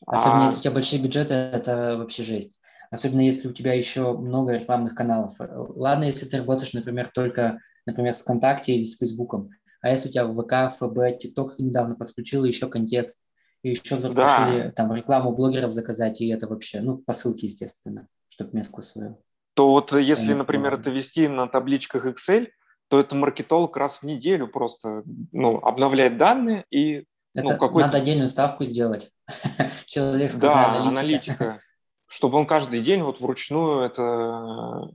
Особенно 0.07 0.43
а... 0.43 0.47
если 0.47 0.59
у 0.59 0.63
тебя 0.63 0.73
большие 0.73 1.03
бюджеты, 1.03 1.35
это 1.35 1.97
вообще 1.99 2.23
жесть. 2.23 2.61
Особенно 2.91 3.21
если 3.21 3.49
у 3.49 3.53
тебя 3.53 3.75
еще 3.75 4.17
много 4.17 4.53
рекламных 4.53 4.95
каналов. 4.95 5.37
Ладно, 5.39 6.05
если 6.05 6.27
ты 6.27 6.39
работаешь, 6.39 6.73
например, 6.73 7.09
только, 7.09 7.59
например, 7.87 8.15
с 8.15 8.23
ВКонтакте 8.23 8.75
или 8.75 8.83
с 8.83 8.99
Фейсбуком. 8.99 9.51
А 9.81 9.91
если 9.91 10.09
у 10.09 10.13
тебя 10.13 10.27
ВК, 10.27 10.75
ФБ, 10.75 11.19
ТикТок 11.21 11.59
недавно 11.59 11.97
подключил, 11.97 12.45
еще 12.45 12.69
контекст, 12.69 13.23
и 13.63 13.71
еще 13.71 13.97
захотели 13.97 14.63
да. 14.63 14.71
там 14.73 14.95
рекламу 14.95 15.33
блогеров 15.33 15.73
заказать, 15.73 16.21
и 16.21 16.29
это 16.29 16.49
вообще, 16.49 16.81
ну, 16.81 16.99
по 16.99 17.13
ссылке, 17.13 17.47
естественно, 17.47 18.09
чтобы 18.29 18.51
метку 18.55 18.83
свою 18.83 19.23
то 19.61 19.73
вот 19.73 19.93
если, 19.93 20.33
например, 20.33 20.73
это 20.73 20.89
вести 20.89 21.29
на 21.29 21.47
табличках 21.47 22.07
Excel, 22.07 22.49
то 22.89 22.99
это 22.99 23.15
маркетолог 23.15 23.77
раз 23.77 23.99
в 23.99 24.05
неделю 24.05 24.49
просто 24.49 25.03
ну, 25.33 25.59
обновляет 25.59 26.17
данные 26.17 26.65
и 26.71 27.05
ну, 27.35 27.43
это 27.43 27.53
ну, 27.53 27.59
какой 27.59 27.83
надо 27.83 27.99
отдельную 27.99 28.31
ставку 28.31 28.65
сделать. 28.65 29.11
Человек 29.85 30.35
Да, 30.37 30.77
аналитика. 30.77 30.89
аналитика. 30.89 31.61
Чтобы 32.07 32.39
он 32.39 32.47
каждый 32.47 32.81
день 32.81 33.03
вот 33.03 33.21
вручную 33.21 33.83
это 33.83 34.89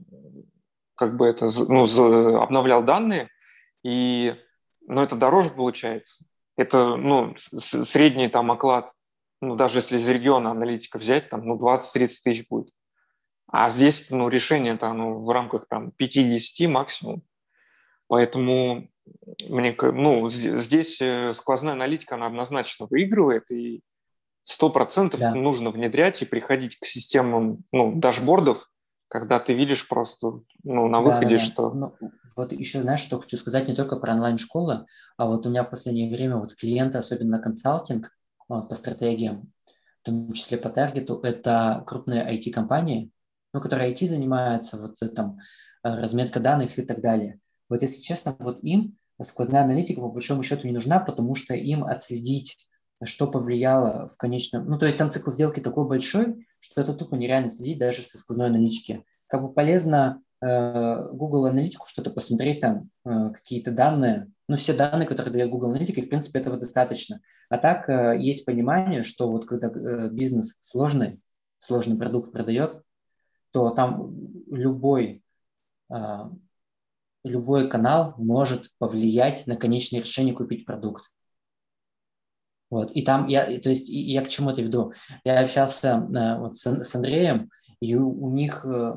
как 0.96 1.16
бы 1.16 1.26
это 1.26 1.48
ну, 1.68 1.84
обновлял 2.40 2.82
данные, 2.82 3.28
и 3.84 4.34
ну, 4.88 5.00
это 5.00 5.14
дороже 5.14 5.50
получается. 5.50 6.24
Это 6.56 6.96
ну, 6.96 7.34
средний 7.36 8.28
там 8.28 8.50
оклад, 8.50 8.92
ну, 9.40 9.56
даже 9.56 9.78
если 9.78 9.98
из 9.98 10.08
региона 10.08 10.50
аналитика 10.50 10.98
взять, 10.98 11.28
там 11.28 11.46
ну, 11.46 11.56
20-30 11.58 12.08
тысяч 12.24 12.48
будет. 12.48 12.70
А 13.48 13.70
здесь 13.70 14.10
ну, 14.10 14.28
решение 14.28 14.74
это 14.74 14.92
ну, 14.92 15.24
в 15.24 15.30
рамках 15.30 15.68
там, 15.68 15.92
5-10 16.00 16.68
максимум. 16.68 17.22
Поэтому 18.08 18.88
мне, 19.48 19.76
ну, 19.80 20.28
здесь 20.28 21.00
э, 21.00 21.32
сквозная 21.32 21.74
аналитика, 21.74 22.14
она 22.14 22.26
однозначно 22.26 22.86
выигрывает, 22.88 23.50
и 23.50 23.82
сто 24.44 24.70
процентов 24.70 25.20
да. 25.20 25.34
нужно 25.34 25.70
внедрять 25.70 26.22
и 26.22 26.26
приходить 26.26 26.78
к 26.78 26.86
системам 26.86 27.64
ну, 27.72 27.94
дашбордов, 27.94 28.70
когда 29.08 29.38
ты 29.38 29.54
видишь 29.54 29.88
просто 29.88 30.40
ну, 30.64 30.88
на 30.88 31.00
выходе, 31.00 31.36
да, 31.36 31.42
да, 31.42 31.42
что... 31.42 31.70
Ну, 31.72 31.94
вот 32.36 32.52
еще, 32.52 32.82
знаешь, 32.82 33.00
что 33.00 33.20
хочу 33.20 33.36
сказать 33.36 33.66
не 33.66 33.74
только 33.74 33.96
про 33.96 34.12
онлайн-школы, 34.12 34.86
а 35.16 35.26
вот 35.26 35.46
у 35.46 35.50
меня 35.50 35.64
в 35.64 35.70
последнее 35.70 36.14
время 36.14 36.36
вот 36.36 36.54
клиенты, 36.54 36.98
особенно 36.98 37.40
консалтинг 37.40 38.10
вот, 38.48 38.68
по 38.68 38.74
стратегиям, 38.74 39.52
в 40.02 40.06
том 40.06 40.32
числе 40.32 40.58
по 40.58 40.68
таргету, 40.68 41.18
это 41.22 41.82
крупные 41.86 42.22
IT-компании, 42.22 43.10
ну, 43.52 43.60
которые 43.60 43.92
IT 43.92 44.06
занимаются, 44.06 44.76
вот 44.76 45.00
э, 45.02 45.08
там 45.08 45.38
э, 45.82 45.94
разметка 45.94 46.38
данных 46.38 46.78
и 46.78 46.82
так 46.82 47.00
далее. 47.00 47.40
Вот 47.68 47.82
если 47.82 48.00
честно, 48.02 48.36
вот 48.38 48.58
им 48.62 48.98
сквозная 49.22 49.62
аналитика 49.62 50.00
по 50.00 50.08
большому 50.08 50.42
счету 50.42 50.66
не 50.66 50.74
нужна, 50.74 51.00
потому 51.00 51.34
что 51.34 51.54
им 51.54 51.84
отследить, 51.84 52.56
что 53.02 53.26
повлияло 53.26 54.08
в 54.08 54.16
конечном... 54.16 54.66
Ну, 54.66 54.78
то 54.78 54.86
есть 54.86 54.98
там 54.98 55.10
цикл 55.10 55.30
сделки 55.30 55.60
такой 55.60 55.86
большой, 55.86 56.46
что 56.60 56.80
это 56.80 56.94
тупо 56.94 57.14
нереально 57.14 57.48
следить 57.48 57.78
даже 57.78 58.02
со 58.02 58.18
сквозной 58.18 58.48
аналитики. 58.48 59.04
Как 59.26 59.42
бы 59.42 59.52
полезно 59.52 60.22
Google 60.40 61.46
аналитику 61.46 61.86
что-то 61.86 62.10
посмотреть, 62.10 62.60
там 62.60 62.90
э, 63.04 63.30
какие-то 63.32 63.70
данные, 63.70 64.30
ну, 64.48 64.56
все 64.56 64.76
данные, 64.76 65.06
которые 65.06 65.32
дает 65.32 65.50
Google 65.50 65.70
Аналитика, 65.70 66.02
в 66.02 66.08
принципе, 66.08 66.38
этого 66.38 66.56
достаточно. 66.56 67.20
А 67.48 67.58
так 67.58 67.88
э, 67.88 68.16
есть 68.18 68.44
понимание, 68.44 69.02
что 69.02 69.30
вот 69.30 69.44
когда 69.46 69.68
э, 69.68 70.08
бизнес 70.10 70.58
сложный, 70.60 71.20
сложный 71.58 71.96
продукт 71.96 72.32
продает, 72.32 72.82
то 73.50 73.70
там 73.70 74.12
любой, 74.50 75.24
э, 75.92 75.96
любой 77.24 77.68
канал 77.68 78.14
может 78.18 78.70
повлиять 78.78 79.46
на 79.46 79.56
конечное 79.56 80.00
решение 80.00 80.34
купить 80.34 80.64
продукт. 80.64 81.10
Вот. 82.70 82.92
И 82.92 83.02
там 83.02 83.26
я, 83.26 83.44
то 83.60 83.68
есть 83.68 83.88
я 83.88 84.22
к 84.22 84.28
чему 84.28 84.50
это 84.50 84.62
веду? 84.62 84.92
Я 85.24 85.40
общался 85.40 86.06
э, 86.14 86.38
вот 86.38 86.56
с, 86.56 86.66
с 86.66 86.94
Андреем, 86.94 87.50
и 87.80 87.94
у, 87.94 88.30
них 88.30 88.64
э, 88.64 88.96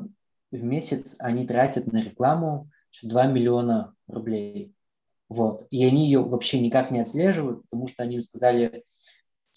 в 0.50 0.62
месяц 0.62 1.16
они 1.18 1.46
тратят 1.46 1.92
на 1.92 2.02
рекламу 2.02 2.70
2 3.02 3.26
миллиона 3.26 3.94
рублей. 4.06 4.74
Вот. 5.28 5.66
И 5.70 5.84
они 5.84 6.06
ее 6.06 6.22
вообще 6.22 6.58
никак 6.58 6.90
не 6.90 7.00
отслеживают, 7.00 7.62
потому 7.62 7.86
что 7.86 8.02
они 8.02 8.16
им 8.16 8.22
сказали 8.22 8.84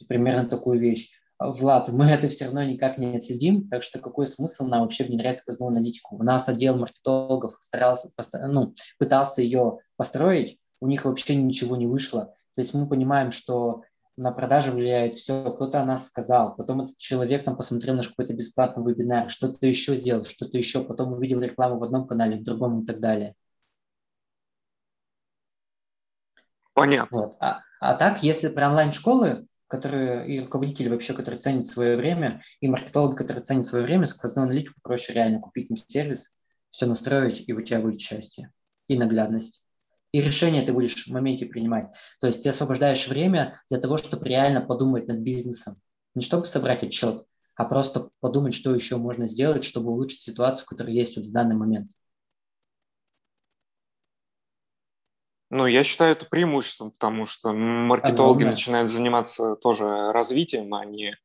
примерно 0.07 0.45
такую 0.45 0.79
вещь. 0.79 1.11
Влад, 1.39 1.89
мы 1.89 2.05
это 2.05 2.29
все 2.29 2.45
равно 2.45 2.63
никак 2.63 2.97
не 2.97 3.17
отследим, 3.17 3.67
так 3.67 3.83
что 3.83 3.99
какой 3.99 4.25
смысл 4.25 4.67
нам 4.67 4.81
вообще 4.81 5.03
внедрять 5.03 5.39
сквозную 5.39 5.69
аналитику? 5.69 6.15
У 6.15 6.23
нас 6.23 6.47
отдел 6.47 6.77
маркетологов 6.77 7.57
старался, 7.59 8.09
ну, 8.47 8.73
пытался 8.97 9.41
ее 9.41 9.79
построить, 9.97 10.59
у 10.79 10.87
них 10.87 11.05
вообще 11.05 11.35
ничего 11.35 11.75
не 11.75 11.87
вышло. 11.87 12.33
То 12.55 12.61
есть 12.61 12.73
мы 12.73 12.87
понимаем, 12.87 13.31
что 13.31 13.81
на 14.17 14.31
продажи 14.31 14.71
влияет 14.71 15.15
все. 15.15 15.51
Кто-то 15.51 15.81
о 15.81 15.85
нас 15.85 16.07
сказал, 16.07 16.55
потом 16.55 16.81
этот 16.81 16.97
человек 16.97 17.43
там 17.43 17.55
посмотрел 17.55 17.95
наш 17.95 18.09
какой-то 18.09 18.33
бесплатный 18.33 18.83
вебинар, 18.83 19.29
что-то 19.29 19.65
еще 19.65 19.95
сделал, 19.95 20.23
что-то 20.25 20.57
еще, 20.57 20.83
потом 20.83 21.13
увидел 21.13 21.41
рекламу 21.41 21.79
в 21.79 21.83
одном 21.83 22.07
канале, 22.07 22.37
в 22.37 22.43
другом 22.43 22.83
и 22.83 22.85
так 22.85 22.99
далее. 22.99 23.35
Понятно. 26.75 27.17
Вот. 27.17 27.35
А, 27.39 27.61
а 27.79 27.93
так, 27.95 28.23
если 28.23 28.49
про 28.49 28.69
онлайн-школы, 28.69 29.47
которые 29.67 30.27
и 30.27 30.39
руководители 30.41 30.89
вообще, 30.89 31.13
которые 31.13 31.39
ценят 31.39 31.65
свое 31.65 31.95
время, 31.95 32.41
и 32.61 32.67
маркетологи, 32.67 33.15
которые 33.15 33.43
ценят 33.43 33.65
свое 33.65 33.83
время, 33.83 34.05
сквозную 34.05 34.45
аналитику 34.45 34.79
проще 34.83 35.13
реально 35.13 35.39
купить 35.39 35.69
им 35.69 35.75
сервис, 35.75 36.35
все 36.69 36.85
настроить, 36.85 37.43
и 37.47 37.53
у 37.53 37.61
тебя 37.61 37.79
будет 37.79 37.99
счастье 37.99 38.51
и 38.87 38.97
наглядность. 38.97 39.62
И 40.13 40.21
решение 40.21 40.61
ты 40.61 40.71
будешь 40.71 41.05
в 41.05 41.11
моменте 41.11 41.47
принимать. 41.47 41.93
То 42.21 42.27
есть 42.27 42.43
ты 42.43 42.49
освобождаешь 42.49 43.07
время 43.07 43.59
для 43.69 43.79
того, 43.79 43.97
чтобы 43.97 44.25
реально 44.25 44.61
подумать 44.61 45.07
над 45.07 45.17
бизнесом. 45.17 45.75
Не 46.15 46.21
чтобы 46.21 46.45
собрать 46.45 46.83
отчет, 46.83 47.25
а 47.55 47.65
просто 47.65 48.09
подумать, 48.19 48.53
что 48.53 48.73
еще 48.73 48.97
можно 48.97 49.25
сделать, 49.25 49.63
чтобы 49.63 49.91
улучшить 49.91 50.21
ситуацию, 50.21 50.67
которая 50.67 50.93
есть 50.93 51.17
вот 51.17 51.25
в 51.25 51.31
данный 51.31 51.55
момент. 51.55 51.89
Ну, 55.49 55.65
я 55.67 55.83
считаю 55.83 56.13
это 56.13 56.25
преимуществом, 56.25 56.91
потому 56.91 57.25
что 57.25 57.53
маркетологи 57.53 58.37
Огромное. 58.37 58.51
начинают 58.51 58.91
заниматься 58.91 59.55
тоже 59.55 60.11
развитием, 60.11 60.73
а 60.73 60.85
не 60.85 61.15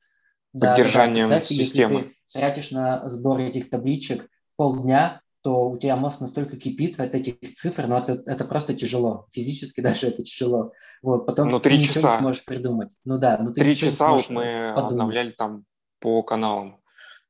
да, 0.53 0.71
поддержанием 0.71 1.29
да, 1.29 1.39
да. 1.39 1.45
системы. 1.45 1.95
Если 1.95 2.09
ты 2.09 2.41
тратишь 2.41 2.71
на 2.71 3.09
сбор 3.09 3.41
этих 3.41 3.71
табличек 3.71 4.29
полдня, 4.57 5.23
то 5.43 5.71
у 5.71 5.79
тебя 5.79 5.97
мозг 5.97 6.21
настолько 6.21 6.57
кипит 6.57 6.99
от 6.99 7.15
этих 7.15 7.39
цифр, 7.41 7.87
но 7.87 7.99
это, 7.99 8.23
это 8.27 8.45
просто 8.45 8.75
тяжело. 8.75 9.27
Физически 9.33 9.81
даже 9.83 10.09
это 10.09 10.23
тяжело. 10.23 10.73
Вот, 11.03 11.27
потом 11.27 11.49
ну, 11.49 11.61
ты 11.61 11.71
часа. 11.71 11.81
ничего 11.81 12.03
не 12.03 12.19
сможешь 12.21 12.45
придумать. 12.45 12.91
Ну 13.05 13.19
да, 13.19 13.39
ну 13.41 13.53
ты 13.53 13.61
Три 13.61 13.77
часа 13.77 14.11
вот 14.11 14.29
мы 14.31 14.73
подумать. 14.75 14.93
обновляли 14.93 15.31
там 15.31 15.65
по 16.01 16.23
каналам. 16.23 16.81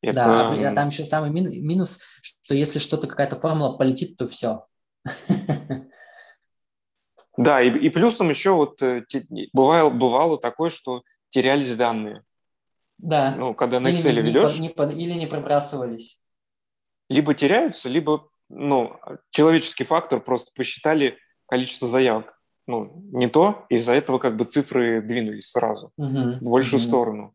Это... 0.01 0.15
Да, 0.15 0.49
а, 0.49 0.71
а 0.71 0.75
там 0.75 0.89
еще 0.89 1.05
самый 1.05 1.31
минус, 1.31 2.01
что 2.23 2.55
если 2.55 2.79
что-то, 2.79 3.07
какая-то 3.09 3.37
формула 3.37 3.77
полетит, 3.77 4.17
то 4.17 4.27
все. 4.27 4.67
Да, 7.39 7.63
и, 7.63 7.69
и 7.69 7.89
плюсом 7.89 8.31
еще 8.31 8.51
вот 8.51 8.83
э, 8.83 9.05
бывало, 9.53 9.91
бывало 9.91 10.39
такое, 10.41 10.71
что 10.71 11.03
терялись 11.29 11.77
данные. 11.77 12.25
Да. 12.99 13.37
Ну, 13.37 13.55
когда 13.55 13.79
на 13.79 13.93
Excel 13.93 14.11
или 14.11 14.23
ведешь. 14.23 14.59
Не, 14.59 14.69
не, 14.69 15.05
или 15.05 15.13
не 15.13 15.29
пробрасывались. 15.29 16.21
Либо 17.09 17.35
теряются, 17.35 17.89
либо 17.89 18.29
ну, 18.49 18.99
человеческий 19.31 19.85
фактор 19.85 20.21
просто 20.21 20.53
посчитали 20.55 21.19
количество 21.47 21.89
заявок. 21.89 22.39
Ну, 22.67 23.03
не 23.13 23.29
то, 23.29 23.65
из-за 23.71 23.95
этого 23.95 24.19
как 24.19 24.37
бы 24.37 24.45
цифры 24.45 25.01
двинулись 25.01 25.51
сразу 25.51 25.91
uh-huh. 25.99 26.39
в 26.41 26.43
большую 26.43 26.81
uh-huh. 26.81 26.85
сторону. 26.85 27.35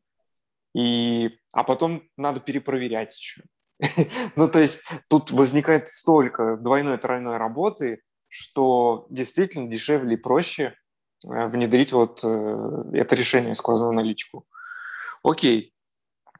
И, 0.75 1.31
а 1.53 1.63
потом 1.63 2.03
надо 2.17 2.39
перепроверять 2.39 3.17
еще. 3.17 3.43
ну, 4.35 4.47
то 4.47 4.59
есть 4.59 4.81
тут 5.09 5.31
возникает 5.31 5.87
столько 5.87 6.57
двойной, 6.57 6.97
тройной 6.97 7.37
работы, 7.37 8.01
что 8.27 9.07
действительно 9.09 9.69
дешевле 9.69 10.15
и 10.15 10.17
проще 10.17 10.75
э, 11.25 11.47
внедрить 11.47 11.93
вот 11.93 12.21
э, 12.23 12.83
это 12.93 13.15
решение 13.15 13.55
сквозную 13.55 13.89
аналитику. 13.89 14.45
Окей. 15.23 15.72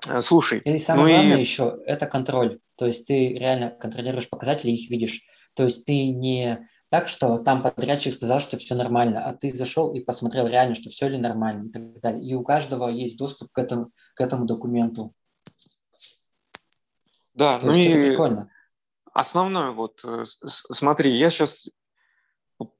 Э, 0.08 0.22
слушай. 0.22 0.60
И 0.60 0.80
самое 0.80 1.08
ну 1.08 1.13
главное 1.13 1.38
и... 1.38 1.42
еще– 1.42 1.80
это 1.86 2.06
контроль. 2.06 2.60
То 2.76 2.86
есть 2.86 3.08
ты 3.08 3.34
реально 3.34 3.70
контролируешь 3.70 4.30
показатели, 4.30 4.72
их 4.72 4.89
видишь. 4.89 5.22
То 5.54 5.63
есть 5.63 5.86
ты 5.86 6.08
не 6.08 6.68
так, 6.89 7.08
что 7.08 7.38
там 7.39 7.63
подрядчик 7.63 8.13
сказал, 8.13 8.39
что 8.39 8.58
все 8.58 8.76
нормально, 8.76 9.24
а 9.26 9.34
ты 9.34 9.50
зашел 9.50 9.94
и 9.96 10.00
посмотрел 10.00 10.48
реально, 10.48 10.76
что 10.76 10.89
все 10.89 11.08
ли 11.08 11.18
нормально 11.18 11.68
и 11.68 11.72
так 11.72 12.00
далее. 12.02 12.24
И 12.24 12.34
у 12.36 12.44
каждого 12.44 12.89
есть 12.89 13.18
доступ 13.18 13.52
к 13.52 13.58
этому, 13.58 13.92
к 14.16 14.22
этому 14.22 14.46
документу. 14.46 15.13
Да, 17.34 17.60
То 17.60 17.68
ну 17.68 17.74
есть 17.74 17.88
и 17.88 17.89
это 17.89 18.00
прикольно. 18.00 18.50
Основное 19.12 19.72
вот, 19.72 20.04
смотри, 20.46 21.18
я 21.18 21.30
сейчас 21.30 21.68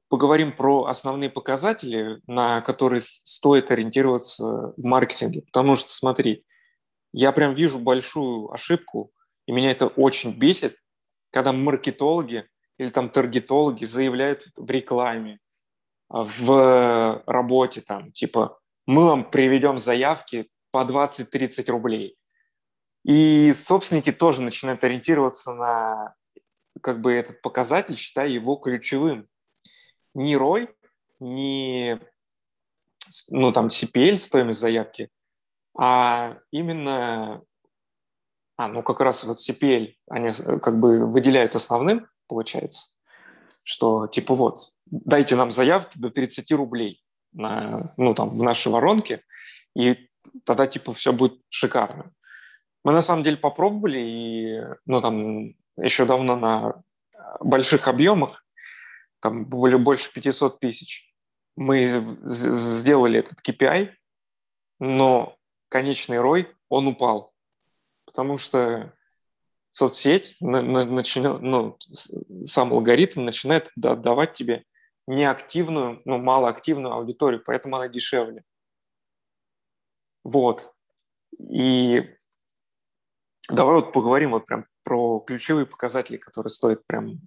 поговорим 0.08 0.56
про 0.56 0.84
основные 0.84 1.28
показатели, 1.30 2.20
на 2.28 2.60
которые 2.60 3.00
стоит 3.00 3.70
ориентироваться 3.72 4.74
в 4.76 4.82
маркетинге. 4.84 5.42
Потому 5.42 5.74
что, 5.74 5.92
смотри, 5.92 6.44
я 7.16 7.30
прям 7.30 7.54
вижу 7.54 7.78
большую 7.78 8.52
ошибку, 8.52 9.12
и 9.46 9.52
меня 9.52 9.70
это 9.70 9.86
очень 9.86 10.32
бесит, 10.36 10.76
когда 11.30 11.52
маркетологи 11.52 12.48
или 12.76 12.88
там 12.88 13.08
таргетологи 13.08 13.84
заявляют 13.84 14.48
в 14.56 14.68
рекламе, 14.68 15.38
в 16.08 17.22
работе 17.26 17.82
там, 17.82 18.10
типа, 18.10 18.58
мы 18.86 19.04
вам 19.04 19.30
приведем 19.30 19.78
заявки 19.78 20.48
по 20.72 20.84
20-30 20.84 21.70
рублей. 21.70 22.16
И 23.04 23.52
собственники 23.52 24.10
тоже 24.10 24.42
начинают 24.42 24.82
ориентироваться 24.82 25.54
на 25.54 26.14
как 26.82 27.00
бы 27.00 27.12
этот 27.12 27.40
показатель, 27.42 27.96
считая 27.96 28.28
его 28.28 28.56
ключевым 28.56 29.28
ни 30.14 30.36
ROI, 30.36 30.68
ни 31.20 32.00
ну, 33.30 33.52
там, 33.52 33.68
CPL, 33.68 34.16
стоимость 34.16 34.60
заявки, 34.60 35.10
а 35.76 36.38
именно, 36.50 37.42
а, 38.56 38.68
ну, 38.68 38.82
как 38.82 39.00
раз 39.00 39.24
вот 39.24 39.38
CPL, 39.38 39.94
они 40.08 40.30
как 40.60 40.78
бы 40.78 41.06
выделяют 41.06 41.54
основным, 41.54 42.06
получается, 42.28 42.94
что 43.64 44.06
типа 44.06 44.34
вот, 44.34 44.72
дайте 44.86 45.36
нам 45.36 45.50
заявки 45.50 45.98
до 45.98 46.10
30 46.10 46.50
рублей 46.52 47.02
на, 47.32 47.92
ну, 47.96 48.14
там, 48.14 48.30
в 48.30 48.42
нашей 48.42 48.70
воронке, 48.70 49.22
и 49.76 50.08
тогда 50.44 50.66
типа 50.66 50.92
все 50.92 51.12
будет 51.12 51.40
шикарно. 51.48 52.12
Мы 52.84 52.92
на 52.92 53.00
самом 53.00 53.22
деле 53.24 53.36
попробовали, 53.36 53.98
и, 53.98 54.60
ну, 54.86 55.00
там, 55.00 55.54
еще 55.76 56.04
давно 56.04 56.36
на 56.36 56.82
больших 57.40 57.88
объемах, 57.88 58.44
там 59.20 59.46
более 59.46 59.78
больше 59.78 60.12
500 60.12 60.60
тысяч. 60.60 61.10
Мы 61.56 61.86
сделали 62.24 63.20
этот 63.20 63.38
KPI, 63.46 63.90
но 64.80 65.33
конечный 65.74 66.20
рой, 66.20 66.54
он 66.68 66.86
упал, 66.86 67.34
потому 68.06 68.36
что 68.36 68.94
соцсеть, 69.72 70.36
начинает, 70.38 71.40
ну, 71.40 71.76
сам 72.44 72.72
алгоритм 72.72 73.24
начинает 73.24 73.72
давать 73.74 74.34
тебе 74.34 74.62
неактивную, 75.08 76.00
ну, 76.04 76.18
малоактивную 76.18 76.94
аудиторию, 76.94 77.42
поэтому 77.44 77.74
она 77.74 77.88
дешевле. 77.88 78.44
Вот. 80.22 80.72
И 81.40 82.08
давай 83.48 83.74
вот 83.74 83.92
поговорим 83.92 84.30
вот 84.30 84.46
прям 84.46 84.66
про 84.84 85.18
ключевые 85.26 85.66
показатели, 85.66 86.18
которые 86.18 86.52
стоит 86.52 86.86
прям 86.86 87.18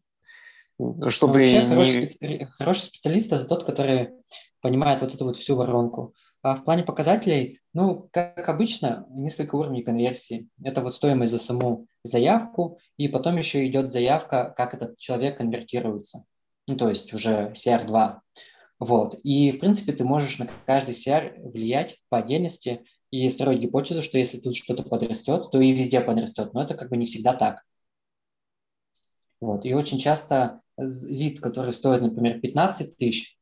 чтобы 1.09 1.39
Вообще 1.39 1.63
не... 1.63 1.67
хороший, 1.67 2.09
специ... 2.09 2.45
хороший 2.57 2.81
специалист– 2.83 3.31
это 3.33 3.45
тот, 3.45 3.65
который 3.65 4.11
понимает 4.61 5.01
вот 5.01 5.13
эту 5.13 5.25
вот 5.25 5.35
всю 5.35 5.55
воронку. 5.55 6.13
А 6.41 6.55
в 6.55 6.63
плане 6.63 6.83
показателей, 6.83 7.59
ну, 7.73 8.09
как 8.11 8.47
обычно, 8.49 9.05
несколько 9.09 9.55
уровней 9.55 9.83
конверсии. 9.83 10.49
Это 10.63 10.81
вот 10.81 10.95
стоимость 10.95 11.31
за 11.31 11.39
саму 11.39 11.87
заявку, 12.03 12.79
и 12.95 13.07
потом 13.07 13.37
еще 13.37 13.65
идет 13.67 13.91
заявка, 13.91 14.53
как 14.55 14.73
этот 14.73 14.97
человек 14.97 15.37
конвертируется. 15.37 16.25
Ну, 16.67 16.75
то 16.75 16.89
есть 16.89 17.13
уже 17.13 17.53
CR2. 17.55 18.19
Вот. 18.79 19.15
И, 19.23 19.51
в 19.51 19.59
принципе, 19.59 19.93
ты 19.93 20.03
можешь 20.03 20.37
на 20.37 20.47
каждый 20.65 20.93
CR 20.93 21.41
влиять 21.41 21.99
по 22.09 22.19
отдельности, 22.19 22.85
и 23.11 23.29
строить 23.29 23.61
гипотезу, 23.61 24.01
что 24.01 24.17
если 24.17 24.39
тут 24.39 24.55
что-то 24.55 24.83
подрастет, 24.83 25.49
то 25.51 25.61
и 25.61 25.71
везде 25.71 26.01
подрастет. 26.01 26.53
Но 26.53 26.63
это 26.63 26.75
как 26.75 26.89
бы 26.89 26.97
не 26.97 27.05
всегда 27.05 27.33
так. 27.33 27.63
Вот. 29.39 29.65
И 29.65 29.73
очень 29.73 29.99
часто 29.99 30.61
лид, 30.77 31.39
который 31.39 31.73
стоит, 31.73 32.01
например, 32.01 32.39
15 32.39 32.97
тысяч, 32.97 33.36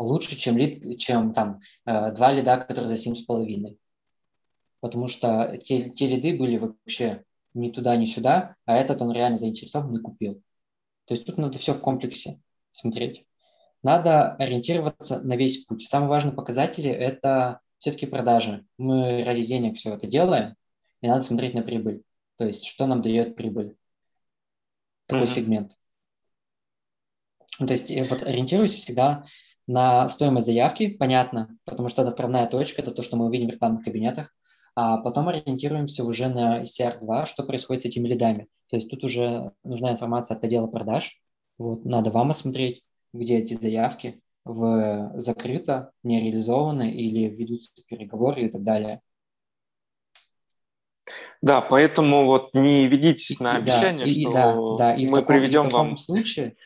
лучше, 0.00 0.36
чем 0.36 0.56
лид, 0.56 0.98
чем 0.98 1.32
там 1.32 1.60
э, 1.86 2.12
два 2.12 2.32
лида, 2.32 2.56
которые 2.58 2.88
за 2.88 3.10
7,5. 3.10 3.76
Потому 4.80 5.08
что 5.08 5.56
те, 5.58 5.90
те 5.90 6.06
лиды 6.06 6.36
были 6.36 6.56
вообще 6.56 7.24
ни 7.54 7.70
туда, 7.70 7.96
ни 7.96 8.04
сюда, 8.06 8.56
а 8.64 8.76
этот 8.76 9.02
он 9.02 9.12
реально 9.12 9.36
заинтересован 9.36 9.94
и 9.96 10.00
купил. 10.00 10.42
То 11.04 11.14
есть 11.14 11.26
тут 11.26 11.38
надо 11.38 11.58
все 11.58 11.74
в 11.74 11.80
комплексе 11.80 12.40
смотреть. 12.70 13.26
Надо 13.82 14.34
ориентироваться 14.34 15.20
на 15.22 15.36
весь 15.36 15.64
путь. 15.64 15.86
Самый 15.86 16.08
важный 16.08 16.32
показатель– 16.32 16.86
это 16.88 17.60
все-таки 17.78 18.06
продажи. 18.06 18.66
Мы 18.78 19.24
ради 19.24 19.44
денег 19.44 19.76
все 19.76 19.94
это 19.94 20.06
делаем, 20.06 20.54
и 21.00 21.08
надо 21.08 21.22
смотреть 21.22 21.54
на 21.54 21.62
прибыль. 21.62 22.02
То 22.36 22.46
есть, 22.46 22.64
что 22.64 22.86
нам 22.86 23.02
дает 23.02 23.36
прибыль. 23.36 23.76
Такой 25.06 25.24
mm-hmm. 25.24 25.26
сегмент. 25.26 25.76
Ну, 27.58 27.66
то 27.66 27.72
есть, 27.72 27.90
я 27.90 28.04
вот 28.04 28.22
ориентируюсь 28.22 28.74
всегда 28.74 29.24
на 29.70 30.08
стоимость 30.08 30.46
заявки, 30.46 30.88
понятно, 30.88 31.56
потому 31.64 31.88
что 31.88 32.02
это 32.02 32.10
отправная 32.10 32.46
точка, 32.46 32.82
это 32.82 32.90
то, 32.90 33.02
что 33.02 33.16
мы 33.16 33.26
увидим 33.26 33.46
в 33.46 33.52
рекламных 33.52 33.84
кабинетах, 33.84 34.34
а 34.74 34.96
потом 34.98 35.28
ориентируемся 35.28 36.02
уже 36.04 36.28
на 36.28 36.62
CR2, 36.62 37.26
что 37.26 37.44
происходит 37.44 37.82
с 37.82 37.86
этими 37.86 38.08
лидами. 38.08 38.48
То 38.68 38.76
есть 38.76 38.90
тут 38.90 39.04
уже 39.04 39.52
нужна 39.62 39.92
информация 39.92 40.36
от 40.36 40.42
отдела 40.42 40.66
продаж, 40.66 41.20
вот, 41.56 41.84
надо 41.84 42.10
вам 42.10 42.30
осмотреть, 42.30 42.82
где 43.12 43.36
эти 43.36 43.54
заявки, 43.54 44.20
в 44.44 45.12
закрыто, 45.14 45.92
не 46.02 46.20
реализованы 46.20 46.90
или 46.90 47.28
ведутся 47.28 47.70
переговоры 47.86 48.46
и 48.46 48.50
так 48.50 48.64
далее. 48.64 49.00
Да, 51.42 51.60
поэтому 51.60 52.26
вот 52.26 52.54
не 52.54 52.88
ведитесь 52.88 53.38
на 53.38 53.56
обещание, 53.56 54.06
и, 54.08 54.22
что 54.22 54.32
да, 54.32 54.56
да, 54.78 54.94
и 54.96 55.06
мы 55.06 55.20
таком, 55.20 55.26
приведем 55.26 55.62
и 55.62 55.66
в 55.66 55.70
таком 55.70 55.86
вам. 55.88 55.96
случае, 55.96 56.56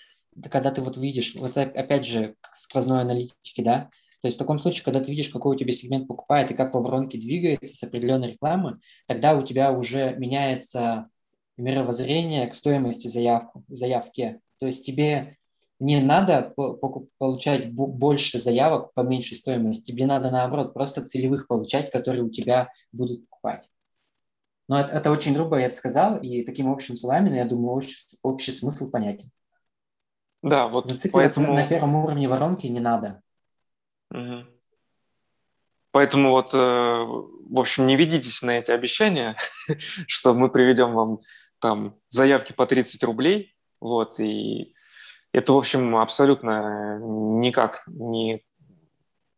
когда 0.51 0.71
ты 0.71 0.81
вот 0.81 0.97
видишь, 0.97 1.35
вот 1.37 1.57
опять 1.57 2.07
же, 2.07 2.37
сквозной 2.53 3.03
аналитике, 3.03 3.63
да, 3.63 3.91
то 4.21 4.29
есть 4.29 4.37
в 4.37 4.39
таком 4.39 4.59
случае, 4.59 4.85
когда 4.85 5.01
ты 5.01 5.11
видишь, 5.11 5.29
какой 5.29 5.55
у 5.55 5.59
тебя 5.59 5.71
сегмент 5.73 6.09
покупает 6.09 6.51
и 6.51 6.55
как 6.55 6.73
по 6.73 6.81
воронке 6.81 7.19
двигается 7.19 7.75
с 7.75 7.83
определенной 7.83 8.33
рекламы, 8.33 8.81
тогда 9.07 9.37
у 9.37 9.43
тебя 9.43 9.71
уже 9.71 10.15
меняется 10.17 11.11
мировоззрение 11.59 12.47
к 12.47 12.55
стоимости 12.55 13.07
заявку, 13.07 13.65
заявки. 13.69 14.41
То 14.61 14.67
есть 14.67 14.87
тебе 14.87 15.37
не 15.79 16.01
надо 16.01 16.55
получать 17.19 17.73
больше 17.73 18.39
заявок 18.39 18.95
по 18.95 19.03
меньшей 19.03 19.37
стоимости. 19.37 19.91
Тебе 19.91 20.07
надо, 20.07 20.31
наоборот, 20.31 20.73
просто 20.73 21.05
целевых 21.05 21.47
получать, 21.47 21.91
которые 21.91 22.23
у 22.23 22.31
тебя 22.31 22.71
будут 22.93 23.29
покупать. 23.29 23.69
Но 24.69 24.81
это, 24.81 24.95
это 24.95 25.11
очень 25.11 25.35
грубо 25.35 25.59
я 25.59 25.67
это 25.67 25.77
сказал, 25.77 26.19
и 26.19 26.43
таким 26.45 26.73
общим 26.73 26.97
словами, 26.97 27.37
я 27.37 27.45
думаю, 27.45 27.77
общий, 27.77 27.97
общий 28.23 28.53
смысл 28.53 28.91
понятен. 28.91 29.31
Да, 30.45 30.69
вот 30.69 30.87
Зацикливаться 30.87 31.41
поэтому... 31.41 31.59
на 31.59 31.67
первом 31.67 31.97
уровне 31.97 32.29
воронки 32.29 32.67
не 32.67 32.81
надо. 32.81 33.23
Угу. 34.11 34.45
Поэтому 35.91 36.33
вот, 36.33 36.53
э, 36.53 36.57
в 36.59 37.59
общем, 37.59 37.87
не 37.87 37.97
ведитесь 37.97 38.43
на 38.43 38.59
эти 38.59 38.71
обещания, 38.71 39.37
что 40.07 40.35
мы 40.35 40.51
приведем 40.51 40.93
вам 40.93 41.21
там 41.61 41.97
заявки 42.09 42.53
по 42.53 42.67
30 42.67 43.03
рублей, 43.05 43.55
вот, 43.81 44.21
и 44.21 44.75
это, 45.33 45.55
в 45.55 45.57
общем, 45.57 45.97
абсолютно 45.97 46.99
никак 47.01 47.83
не, 47.87 48.45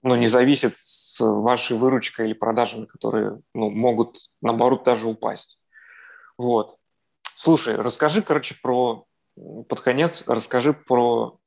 ну, 0.02 0.16
не 0.16 0.26
зависит 0.26 0.76
с 0.76 1.20
вашей 1.20 1.76
выручкой 1.76 2.26
или 2.26 2.34
продажами, 2.34 2.86
которые 2.86 3.40
ну, 3.54 3.70
могут, 3.70 4.18
наоборот, 4.42 4.82
даже 4.82 5.06
упасть. 5.06 5.60
Вот. 6.36 6.76
Слушай, 7.36 7.76
расскажи, 7.76 8.22
короче, 8.22 8.56
про, 8.60 9.05
под 9.36 9.80
конец, 9.80 10.24
расскажи 10.26 10.72
про 10.72 11.38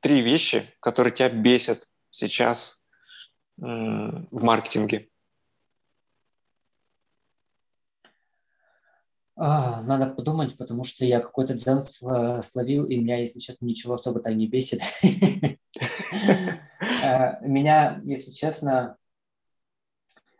три 0.00 0.20
вещи, 0.20 0.74
которые 0.80 1.14
тебя 1.14 1.28
бесят 1.28 1.86
сейчас 2.10 2.84
в 3.56 4.42
маркетинге. 4.42 5.08
А, 9.38 9.82
надо 9.82 10.14
подумать, 10.14 10.56
потому 10.56 10.84
что 10.84 11.04
я 11.04 11.20
какой-то 11.20 11.54
дзен 11.54 11.80
словил, 11.80 12.86
и 12.86 12.96
меня, 12.96 13.18
если 13.18 13.38
честно, 13.38 13.66
ничего 13.66 13.94
особо 13.94 14.20
так 14.20 14.34
не 14.34 14.48
бесит. 14.48 14.80
А, 17.02 17.38
меня, 17.40 18.00
если 18.04 18.30
честно, 18.30 18.96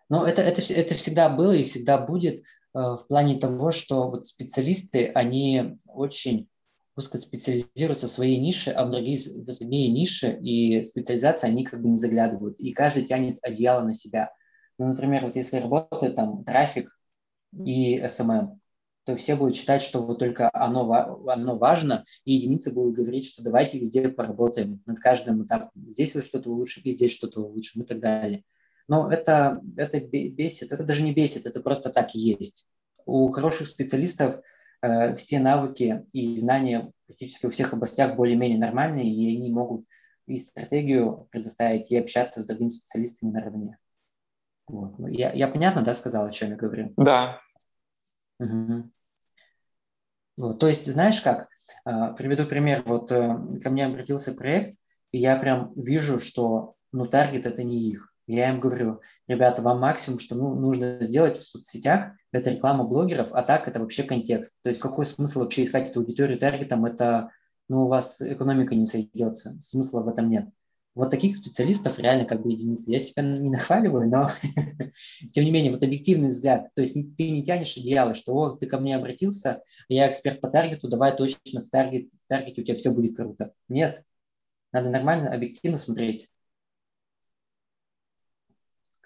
ну, 0.09 0.24
это, 0.24 0.42
это, 0.42 0.62
это 0.72 0.94
всегда 0.94 1.28
было 1.28 1.52
и 1.52 1.62
всегда 1.62 1.98
будет 1.98 2.44
а, 2.72 2.96
в 2.96 3.07
плане 3.07 3.38
того, 3.38 3.72
что 3.72 4.09
вот 4.09 4.26
специалисты, 4.26 5.09
они 5.14 5.78
очень 5.86 6.48
узко 6.97 7.18
специализируются 7.18 8.07
в 8.07 8.11
своей 8.11 8.38
нише, 8.38 8.70
а 8.70 8.86
в 8.86 8.90
другие, 8.90 9.18
в 9.18 9.44
другие 9.44 9.88
ниши 9.88 10.38
и 10.40 10.82
специализации 10.82 11.49
они 11.49 11.64
как 11.64 11.82
бы 11.82 11.88
не 11.88 11.97
заглядывают. 11.97 12.59
И 12.59 12.72
каждый 12.72 13.05
тянет 13.05 13.38
одеяло 13.42 13.82
на 13.82 13.94
себя. 13.94 14.32
Ну, 14.78 14.86
например, 14.86 15.24
вот 15.24 15.36
если 15.36 15.59
работает 15.59 16.16
там 16.16 16.42
трафик 16.44 16.90
и 17.53 18.01
SMM, 18.01 18.59
то 19.05 19.14
все 19.14 19.36
будут 19.36 19.55
считать, 19.55 19.82
что 19.82 20.03
вот 20.03 20.18
только 20.18 20.51
оно, 20.53 21.22
оно 21.28 21.57
важно, 21.57 22.05
и 22.24 22.32
единицы 22.32 22.74
будут 22.74 22.97
говорить, 22.97 23.26
что 23.26 23.44
давайте 23.44 23.78
везде 23.78 24.09
поработаем 24.09 24.82
над 24.84 24.99
каждым 24.99 25.44
этапом. 25.44 25.70
Здесь 25.86 26.14
вот 26.14 26.24
что-то 26.24 26.51
улучшим, 26.51 26.82
и 26.82 26.90
здесь 26.90 27.12
что-то 27.12 27.40
улучшим 27.40 27.82
и 27.82 27.86
так 27.86 28.01
далее. 28.01 28.42
Но 28.88 29.11
это, 29.11 29.61
это 29.76 30.01
бесит, 30.01 30.72
это 30.72 30.82
даже 30.82 31.03
не 31.03 31.12
бесит, 31.12 31.47
это 31.47 31.61
просто 31.61 31.90
так 31.90 32.14
и 32.14 32.18
есть. 32.18 32.66
У 33.05 33.28
хороших 33.30 33.68
специалистов 33.68 34.40
э, 34.83 35.14
все 35.14 35.39
навыки 35.39 36.07
и 36.12 36.39
знания 36.39 36.91
практически 37.07 37.47
во 37.47 37.53
всех 37.53 37.72
областях 37.72 38.16
более-менее 38.16 38.59
нормальные, 38.59 39.12
и 39.12 39.37
они 39.37 39.53
могут 39.53 39.87
и 40.27 40.37
стратегию 40.37 41.29
предоставить, 41.31 41.91
и 41.91 41.97
общаться 41.97 42.43
с 42.43 42.47
другими 42.47 42.68
специалистами 42.70 43.31
наравне. 43.31 43.79
Вот. 44.66 44.99
Ну, 44.99 45.07
я, 45.07 45.33
я 45.33 45.49
понятно, 45.49 45.83
да, 45.83 45.95
сказал, 45.95 46.27
о 46.27 46.31
чем 46.31 46.51
я 46.51 46.57
говорю? 46.57 46.93
Да. 46.97 47.41
Угу. 48.41 48.91
Вот, 50.37 50.59
то 50.59 50.68
есть, 50.68 50.87
знаешь 50.87 51.20
как, 51.22 51.49
а, 51.85 52.12
приведу 52.12 52.45
пример, 52.45 52.83
вот 52.85 53.11
э, 53.11 53.39
ко 53.62 53.70
мне 53.70 53.87
обратился 53.87 54.35
проект, 54.35 54.77
и 55.12 55.18
я 55.18 55.37
прям 55.37 55.72
вижу, 55.77 56.18
что, 56.18 56.74
ну, 56.93 57.07
таргет– 57.07 57.47
это 57.47 57.62
не 57.62 57.79
их. 57.79 58.12
Я 58.27 58.51
им 58.51 58.59
говорю, 58.59 59.01
ребята, 59.29 59.62
вам 59.62 59.81
максимум, 59.81 60.18
что 60.18 60.35
ну, 60.35 60.55
нужно 60.55 60.99
сделать 61.01 61.39
в 61.39 61.43
соцсетях, 61.43 62.12
это 62.33 62.51
реклама 62.51 62.85
блогеров, 62.85 63.33
а 63.33 63.43
так 63.43 63.68
это 63.68 63.79
вообще 63.79 64.03
контекст. 64.03 64.61
То 64.62 64.68
есть 64.68 64.81
какой 64.81 65.05
смысл 65.05 65.41
вообще 65.41 65.62
искать 65.62 65.91
эту 65.91 66.01
аудиторию 66.01 66.39
таргетом, 66.39 66.85
это, 66.85 67.31
ну, 67.68 67.85
у 67.85 67.89
вас 67.89 68.20
экономика 68.20 68.74
не 68.74 68.85
сойдется, 68.85 69.57
смысла 69.61 70.03
в 70.03 70.09
этом 70.09 70.29
нет. 70.29 70.49
Вот 70.97 71.11
таких 71.11 71.37
специалистов 71.37 71.99
реально 71.99 72.24
как 72.24 72.43
бы 72.43 72.51
единицы. 72.51 72.91
Я 72.91 72.99
себя 72.99 73.22
не 73.22 73.51
нахваливаю, 73.51 74.09
но 74.09 74.31
тем 75.33 75.45
не 75.45 75.51
менее, 75.51 75.70
вот 75.70 75.83
объективный 75.83 76.29
взгляд. 76.29 76.72
То 76.74 76.81
есть 76.81 76.95
ты 77.16 77.31
не 77.31 77.45
тянешь 77.45 77.77
идеалы, 77.77 78.14
что 78.14 78.33
вот 78.33 78.61
ты 78.61 78.66
ко 78.66 78.79
мне 78.79 78.97
обратился, 78.97 79.62
я 79.89 80.09
эксперт 80.09 80.41
по 80.41 80.49
таргету, 80.49 80.89
давай 80.89 81.14
точно 81.14 81.61
в, 81.61 81.68
таргет, 81.68 82.11
в 82.11 82.27
таргете 82.29 82.62
у 82.62 82.64
тебя 82.64 82.74
все 82.77 82.91
будет 82.91 83.14
круто. 83.14 83.53
Нет. 83.68 84.03
Надо 84.72 84.89
нормально, 84.89 85.33
объективно 85.33 85.77
смотреть. 85.77 86.31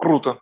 Круто. 0.01 0.39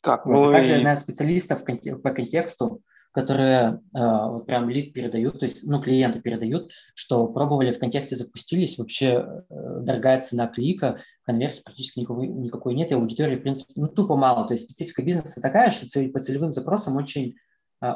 Так, 0.00 0.24
вот, 0.26 0.46
ну 0.46 0.52
также 0.52 0.74
я 0.74 0.80
знаю 0.80 0.96
специалистов 0.96 1.62
по 1.64 2.10
контексту, 2.10 2.82
которые 3.12 3.80
э, 3.94 4.28
вот 4.28 4.46
прям 4.46 4.68
лид 4.68 4.92
передают, 4.92 5.38
то 5.38 5.44
есть, 5.44 5.62
ну, 5.64 5.80
клиенты 5.80 6.20
передают, 6.20 6.72
что 6.94 7.26
пробовали 7.28 7.70
в 7.70 7.78
контексте, 7.78 8.16
запустились, 8.16 8.78
вообще 8.78 9.06
э, 9.08 9.80
дорогая 9.82 10.20
цена 10.20 10.48
клика, 10.48 10.98
конверсии 11.22 11.62
практически 11.62 12.00
никакой, 12.00 12.28
никакой 12.28 12.74
нет, 12.74 12.90
и 12.90 12.94
аудитории, 12.94 13.36
в 13.36 13.42
принципе, 13.42 13.74
ну, 13.76 13.88
тупо 13.88 14.16
мало. 14.16 14.46
То 14.48 14.54
есть 14.54 14.64
специфика 14.64 15.02
бизнеса 15.02 15.40
такая, 15.40 15.70
что 15.70 15.86
по 16.08 16.20
целевым 16.20 16.52
запросам 16.52 16.96
очень 16.96 17.36
э, 17.82 17.86
э, 17.86 17.92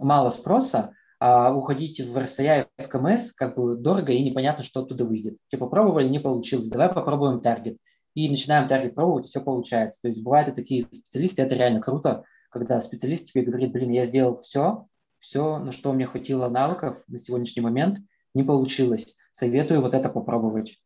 мало 0.00 0.30
спроса, 0.30 0.92
а 1.20 1.54
уходить 1.54 2.00
в 2.00 2.16
RSA 2.16 2.66
и 2.78 2.82
в 2.82 2.88
КМС 2.88 3.32
как 3.32 3.54
бы 3.54 3.76
дорого 3.76 4.12
и 4.12 4.22
непонятно, 4.22 4.64
что 4.64 4.80
оттуда 4.80 5.04
выйдет. 5.04 5.36
Типа 5.48 5.66
пробовали, 5.66 6.08
не 6.08 6.18
получилось, 6.18 6.70
давай 6.70 6.88
попробуем 6.88 7.40
таргет. 7.40 7.76
И 8.14 8.28
начинаем 8.28 8.66
таргет 8.66 8.94
пробовать, 8.94 9.26
и 9.26 9.28
все 9.28 9.42
получается. 9.42 10.00
То 10.00 10.08
есть 10.08 10.24
бывают 10.24 10.48
и 10.48 10.52
такие 10.52 10.82
специалисты, 10.82 11.42
это 11.42 11.54
реально 11.54 11.80
круто, 11.82 12.24
когда 12.50 12.80
специалист 12.80 13.30
тебе 13.30 13.42
говорит, 13.42 13.70
блин, 13.70 13.90
я 13.90 14.06
сделал 14.06 14.34
все, 14.34 14.86
все, 15.18 15.58
на 15.58 15.72
что 15.72 15.92
мне 15.92 16.06
хватило 16.06 16.48
навыков 16.48 17.04
на 17.06 17.18
сегодняшний 17.18 17.62
момент, 17.62 17.98
не 18.34 18.42
получилось. 18.42 19.16
Советую 19.30 19.82
вот 19.82 19.94
это 19.94 20.08
попробовать. 20.08 20.78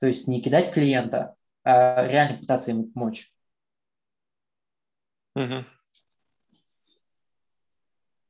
То 0.00 0.06
есть 0.06 0.26
не 0.26 0.40
кидать 0.40 0.72
клиента, 0.72 1.36
а 1.64 2.06
реально 2.06 2.38
пытаться 2.38 2.70
ему 2.70 2.84
помочь. 2.84 3.30
Угу. 5.36 5.64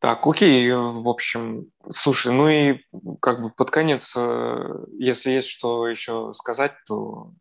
Так, 0.03 0.26
окей, 0.26 0.68
в 0.72 1.09
общем, 1.09 1.70
слушай, 1.88 2.32
ну 2.32 2.48
и 2.48 2.80
как 3.20 3.40
бы 3.40 3.50
под 3.50 3.70
конец, 3.70 4.12
э, 4.16 4.84
если 4.98 5.30
есть 5.30 5.46
что 5.46 5.86
еще 5.86 6.32
сказать, 6.32 6.72
то 6.88 7.32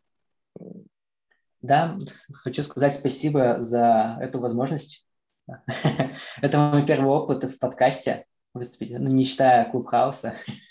Да, 1.60 1.98
хочу 2.44 2.62
сказать 2.62 2.94
спасибо 2.94 3.60
за 3.60 4.16
эту 4.20 4.38
возможность. 4.38 5.04
Это 6.40 6.58
мой 6.58 6.86
первый 6.86 7.10
опыт 7.10 7.42
в 7.42 7.58
подкасте 7.58 8.26
выступить, 8.54 8.96
ну, 8.96 9.08
не 9.08 9.24
считая 9.24 9.68
Клубхауса. 9.68 10.34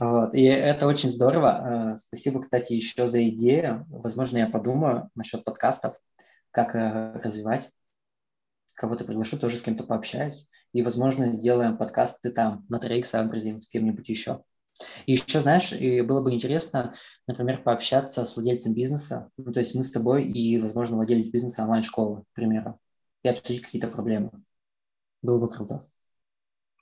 вот. 0.00 0.32
И 0.32 0.42
это 0.42 0.86
очень 0.86 1.10
здорово. 1.10 1.92
Э, 1.92 1.96
спасибо, 1.96 2.40
кстати, 2.40 2.72
еще 2.72 3.08
за 3.08 3.28
идею. 3.28 3.84
Возможно, 3.90 4.38
я 4.38 4.46
подумаю 4.46 5.10
насчет 5.16 5.44
подкастов, 5.44 5.96
как 6.50 6.74
э, 6.74 7.20
развивать. 7.22 7.68
Кого-то 8.74 9.04
приглашу, 9.04 9.38
тоже 9.38 9.56
с 9.56 9.62
кем-то 9.62 9.84
пообщаюсь. 9.84 10.48
И, 10.72 10.82
возможно, 10.82 11.32
сделаем 11.32 11.76
подкасты 11.76 12.30
там 12.30 12.64
на 12.68 12.78
троих 12.78 13.06
сообразим 13.06 13.60
с 13.60 13.68
кем-нибудь 13.68 14.08
еще. 14.08 14.42
И 15.06 15.12
еще, 15.12 15.40
знаешь, 15.40 15.72
и 15.72 16.00
было 16.00 16.22
бы 16.22 16.32
интересно, 16.32 16.92
например, 17.26 17.62
пообщаться 17.62 18.24
с 18.24 18.36
владельцем 18.36 18.74
бизнеса, 18.74 19.30
ну, 19.36 19.52
то 19.52 19.60
есть 19.60 19.74
мы 19.74 19.82
с 19.82 19.92
тобой 19.92 20.24
и, 20.24 20.60
возможно, 20.60 20.96
владелец 20.96 21.28
бизнеса 21.28 21.62
онлайн-школы, 21.62 22.22
к 22.22 22.34
примеру, 22.34 22.80
и 23.22 23.28
обсудить 23.28 23.62
какие-то 23.62 23.88
проблемы. 23.88 24.30
Было 25.20 25.38
бы 25.38 25.48
круто. 25.48 25.84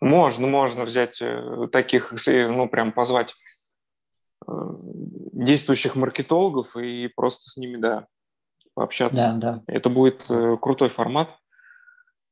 Можно, 0.00 0.46
можно 0.46 0.84
взять 0.84 1.20
э, 1.20 1.68
таких, 1.70 2.14
ну, 2.26 2.68
прям 2.68 2.92
позвать 2.92 3.34
э, 4.46 4.52
действующих 5.32 5.94
маркетологов 5.94 6.76
и 6.76 7.08
просто 7.08 7.50
с 7.50 7.56
ними, 7.58 7.76
да, 7.76 8.06
пообщаться. 8.72 9.36
Да, 9.36 9.56
да. 9.56 9.62
Это 9.66 9.90
будет 9.90 10.24
э, 10.30 10.56
крутой 10.56 10.88
формат. 10.88 11.36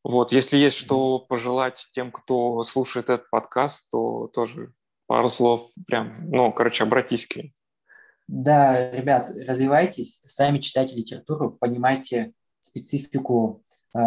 Вот, 0.04 0.32
если 0.32 0.56
есть 0.56 0.76
что 0.76 1.18
пожелать 1.18 1.86
тем, 1.92 2.12
кто 2.12 2.62
слушает 2.62 3.10
этот 3.10 3.28
подкаст, 3.30 3.90
то 3.90 4.28
тоже 4.28 4.72
пару 5.06 5.28
слов 5.28 5.70
прям, 5.86 6.12
ну, 6.20 6.52
короче, 6.52 6.84
обратись 6.84 7.26
к 7.26 7.36
ним. 7.36 7.52
Да, 8.28 8.90
ребят, 8.90 9.30
развивайтесь, 9.46 10.20
сами 10.24 10.58
читайте 10.58 10.94
литературу, 10.94 11.50
понимайте 11.50 12.34
специфику 12.60 13.62
э, 13.94 14.00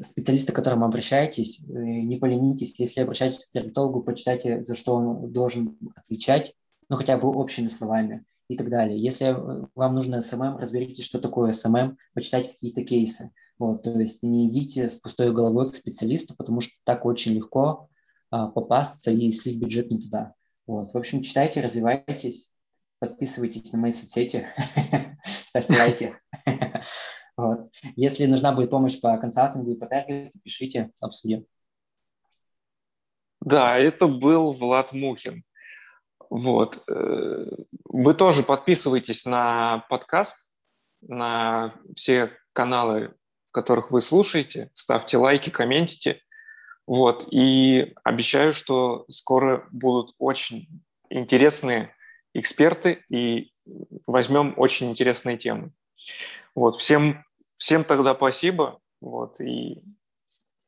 специалиста, 0.00 0.52
к 0.52 0.56
которому 0.56 0.84
обращаетесь, 0.84 1.64
не 1.66 2.16
поленитесь. 2.16 2.78
Если 2.78 3.00
обращаетесь 3.00 3.46
к 3.46 3.52
диалектологу, 3.52 4.02
почитайте, 4.02 4.62
за 4.62 4.76
что 4.76 4.94
он 4.94 5.32
должен 5.32 5.78
отвечать, 5.96 6.54
ну, 6.88 6.96
хотя 6.96 7.16
бы 7.16 7.28
общими 7.28 7.68
словами 7.68 8.26
и 8.48 8.56
так 8.56 8.68
далее. 8.68 9.00
Если 9.00 9.34
вам 9.74 9.94
нужно 9.94 10.20
SMM, 10.20 10.58
разберитесь, 10.58 11.04
что 11.04 11.18
такое 11.18 11.50
SMM, 11.52 11.96
почитайте 12.12 12.50
какие-то 12.50 12.84
кейсы. 12.84 13.32
Вот, 13.62 13.84
то 13.84 13.96
есть 13.96 14.24
не 14.24 14.48
идите 14.48 14.88
с 14.88 14.96
пустой 14.96 15.32
головой 15.32 15.70
к 15.70 15.74
специалисту, 15.76 16.34
потому 16.36 16.60
что 16.60 16.72
так 16.84 17.06
очень 17.06 17.34
легко 17.34 17.88
а, 18.28 18.48
попасться 18.48 19.12
и 19.12 19.30
слить 19.30 19.60
бюджет 19.60 19.88
не 19.88 20.00
туда. 20.00 20.34
Вот. 20.66 20.92
В 20.92 20.98
общем, 20.98 21.22
читайте, 21.22 21.60
развивайтесь, 21.60 22.56
подписывайтесь 22.98 23.72
на 23.72 23.78
мои 23.78 23.92
соцсети, 23.92 24.48
ставьте 25.24 25.78
лайки. 25.78 26.18
Вот. 27.36 27.70
Если 27.94 28.26
нужна 28.26 28.52
будет 28.52 28.70
помощь 28.70 29.00
по 29.00 29.16
консалтингу 29.16 29.70
и 29.70 29.78
по 29.78 29.86
таргету, 29.86 30.38
пишите, 30.40 30.90
обсудим. 31.00 31.46
Да, 33.40 33.78
это 33.78 34.06
был 34.06 34.52
Влад 34.52 34.92
Мухин. 34.92 35.44
Вот. 36.28 36.82
Э, 36.88 37.46
вы 37.84 38.14
тоже 38.14 38.42
подписывайтесь 38.42 39.24
на 39.24 39.86
подкаст, 39.88 40.50
на 41.00 41.74
все 41.94 42.32
каналы, 42.52 43.14
которых 43.52 43.90
вы 43.90 44.00
слушаете, 44.00 44.70
ставьте 44.74 45.16
лайки, 45.18 45.50
комментите. 45.50 46.20
Вот. 46.86 47.28
И 47.30 47.94
обещаю, 48.02 48.52
что 48.52 49.04
скоро 49.08 49.68
будут 49.70 50.14
очень 50.18 50.68
интересные 51.10 51.94
эксперты 52.34 53.04
и 53.08 53.52
возьмем 54.06 54.54
очень 54.56 54.90
интересные 54.90 55.36
темы. 55.36 55.72
Вот. 56.54 56.76
Всем, 56.76 57.24
всем 57.56 57.84
тогда 57.84 58.14
спасибо. 58.14 58.80
Вот. 59.00 59.40
И 59.40 59.82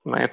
на 0.05 0.17
этом 0.17 0.23